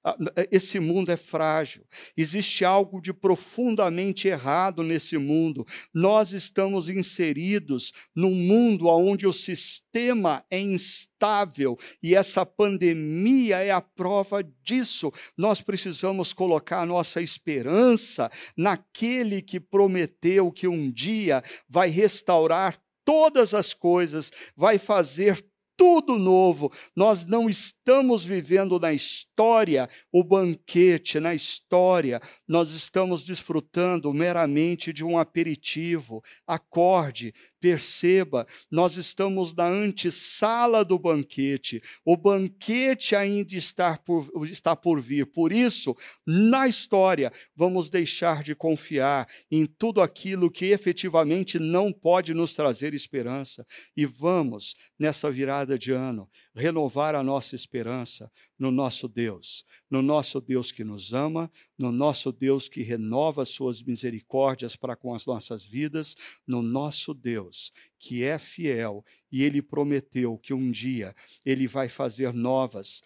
Ah, 0.05 0.17
eh, 0.37 0.49
esse 0.53 0.79
mundo 0.79 1.11
é 1.11 1.17
frágil, 1.17 1.85
existe 2.17 2.65
algo 2.65 3.01
de 3.01 3.13
profundamente 3.13 4.29
errado 4.29 4.83
nesse 4.85 5.19
mundo. 5.19 5.67
Nós 5.93 6.33
estamos 6.33 6.89
inseridos 6.89 7.93
num 8.15 8.35
mundo 8.35 8.87
onde 8.87 9.27
o 9.27 9.33
sistema 9.33 10.45
é 10.51 10.61
instável 10.61 11.77
e 12.01 12.15
essa 12.15 12.47
pandemia 12.47 13.59
é 13.59 13.73
a 13.73 13.81
prova 13.81 14.43
disso. 14.63 15.13
Nós 15.37 15.61
precisamos 15.61 16.33
colocar 16.33 16.83
a 16.83 16.87
nossa 16.87 17.21
esperança 17.21 18.31
naquele 18.57 19.43
que 19.43 19.59
prometeu 19.59 20.53
que 20.53 20.69
um 20.69 20.91
dia 20.91 21.43
vai 21.69 21.89
restaurar 21.89 22.79
todas 23.09 23.55
as 23.55 23.73
coisas, 23.73 24.31
vai 24.55 24.79
fazer 24.79 25.43
tudo 25.79 26.19
novo. 26.19 26.73
Nós 26.95 27.25
não 27.25 27.49
estamos 27.49 28.25
vivendo 28.25 28.81
na 28.81 28.93
história 28.93 29.89
o 30.13 30.25
banquete, 30.25 31.21
na 31.21 31.35
história, 31.35 32.21
nós 32.47 32.73
estamos 32.73 33.25
desfrutando 33.25 34.13
meramente 34.13 34.93
de 34.93 35.05
um 35.05 35.17
aperitivo. 35.17 36.21
Acorde, 36.45 37.33
perceba, 37.61 38.47
nós 38.71 38.97
estamos 38.97 39.55
na 39.55 39.67
antessala 39.67 40.85
do 40.85 40.99
banquete. 40.99 41.83
O 42.05 42.17
banquete 42.17 43.15
ainda 43.15 43.55
está 43.55 43.97
por, 43.97 44.29
está 44.47 44.75
por 44.75 45.01
vir. 45.01 45.27
Por 45.27 45.53
isso, 45.53 45.97
na 46.27 46.69
história, 46.69 47.33
vamos 47.55 47.91
deixar 47.91 48.43
de 48.43 48.55
confiar 48.55 49.29
em 49.51 49.67
tudo 49.67 50.01
aquilo 50.01 50.51
que 50.51 50.67
efetivamente 50.67 51.59
não 51.59 51.93
pode 51.93 52.35
nos 52.35 52.55
trazer 52.55 52.95
esperança 52.95 53.67
e 53.97 54.07
vamos, 54.07 54.75
nessa 54.99 55.31
virada 55.31 55.79
de 55.79 55.93
ano, 55.93 56.29
renovar 56.55 57.15
a 57.15 57.23
nossa 57.23 57.55
esperança 57.55 58.31
no 58.59 58.71
nosso 58.71 59.07
Deus, 59.07 59.65
no 59.89 60.03
nosso 60.03 60.41
Deus 60.41 60.73
que 60.73 60.83
nos 60.83 61.15
ama, 61.15 61.51
no 61.79 61.93
nosso 61.93 62.33
Deus 62.33 62.69
que 62.69 62.83
renova 62.83 63.45
suas 63.45 63.83
misericórdias 63.83 64.75
para 64.75 64.97
com 64.97 65.15
as 65.15 65.27
nossas 65.27 65.65
vidas, 65.65 66.17
no 66.47 66.61
nosso 66.61 67.15
Deus 67.15 67.73
que 67.99 68.25
é 68.25 68.39
fiel 68.39 69.05
e 69.31 69.43
ele 69.43 69.63
prometeu 69.63 70.37
que 70.39 70.53
um 70.53 70.71
dia 70.71 71.15
ele 71.45 71.67
vai 71.67 71.89
fazer 71.89 72.33
novas 72.33 73.03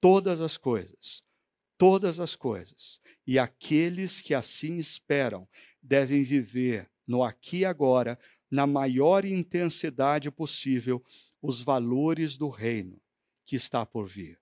todas 0.00 0.40
as 0.40 0.56
coisas, 0.56 1.24
todas 1.76 2.18
as 2.18 2.34
coisas. 2.34 3.00
E 3.26 3.38
aqueles 3.38 4.20
que 4.20 4.34
assim 4.34 4.76
esperam 4.76 5.48
devem 5.82 6.22
viver 6.22 6.90
no 7.06 7.22
aqui 7.22 7.58
e 7.58 7.64
agora, 7.64 8.18
na 8.50 8.66
maior 8.66 9.24
intensidade 9.24 10.30
possível, 10.30 11.02
os 11.40 11.60
valores 11.60 12.36
do 12.36 12.48
reino 12.48 13.00
que 13.46 13.56
está 13.56 13.86
por 13.86 14.06
vir. 14.06 14.38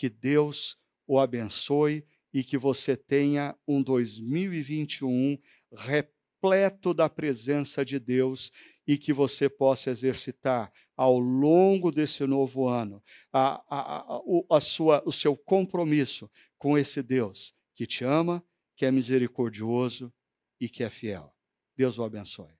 Que 0.00 0.08
Deus 0.08 0.78
o 1.06 1.18
abençoe 1.18 2.06
e 2.32 2.42
que 2.42 2.56
você 2.56 2.96
tenha 2.96 3.54
um 3.68 3.82
2021 3.82 5.38
repleto 5.76 6.94
da 6.94 7.06
presença 7.06 7.84
de 7.84 7.98
Deus 7.98 8.50
e 8.86 8.96
que 8.96 9.12
você 9.12 9.46
possa 9.46 9.90
exercitar 9.90 10.72
ao 10.96 11.18
longo 11.18 11.92
desse 11.92 12.26
novo 12.26 12.66
ano 12.66 13.04
a, 13.30 13.62
a, 13.68 14.16
a, 14.16 14.22
a 14.48 14.58
sua, 14.58 15.02
o 15.04 15.12
seu 15.12 15.36
compromisso 15.36 16.30
com 16.56 16.78
esse 16.78 17.02
Deus 17.02 17.52
que 17.74 17.86
te 17.86 18.02
ama, 18.02 18.42
que 18.74 18.86
é 18.86 18.90
misericordioso 18.90 20.10
e 20.58 20.66
que 20.66 20.82
é 20.82 20.88
fiel. 20.88 21.30
Deus 21.76 21.98
o 21.98 22.04
abençoe. 22.04 22.59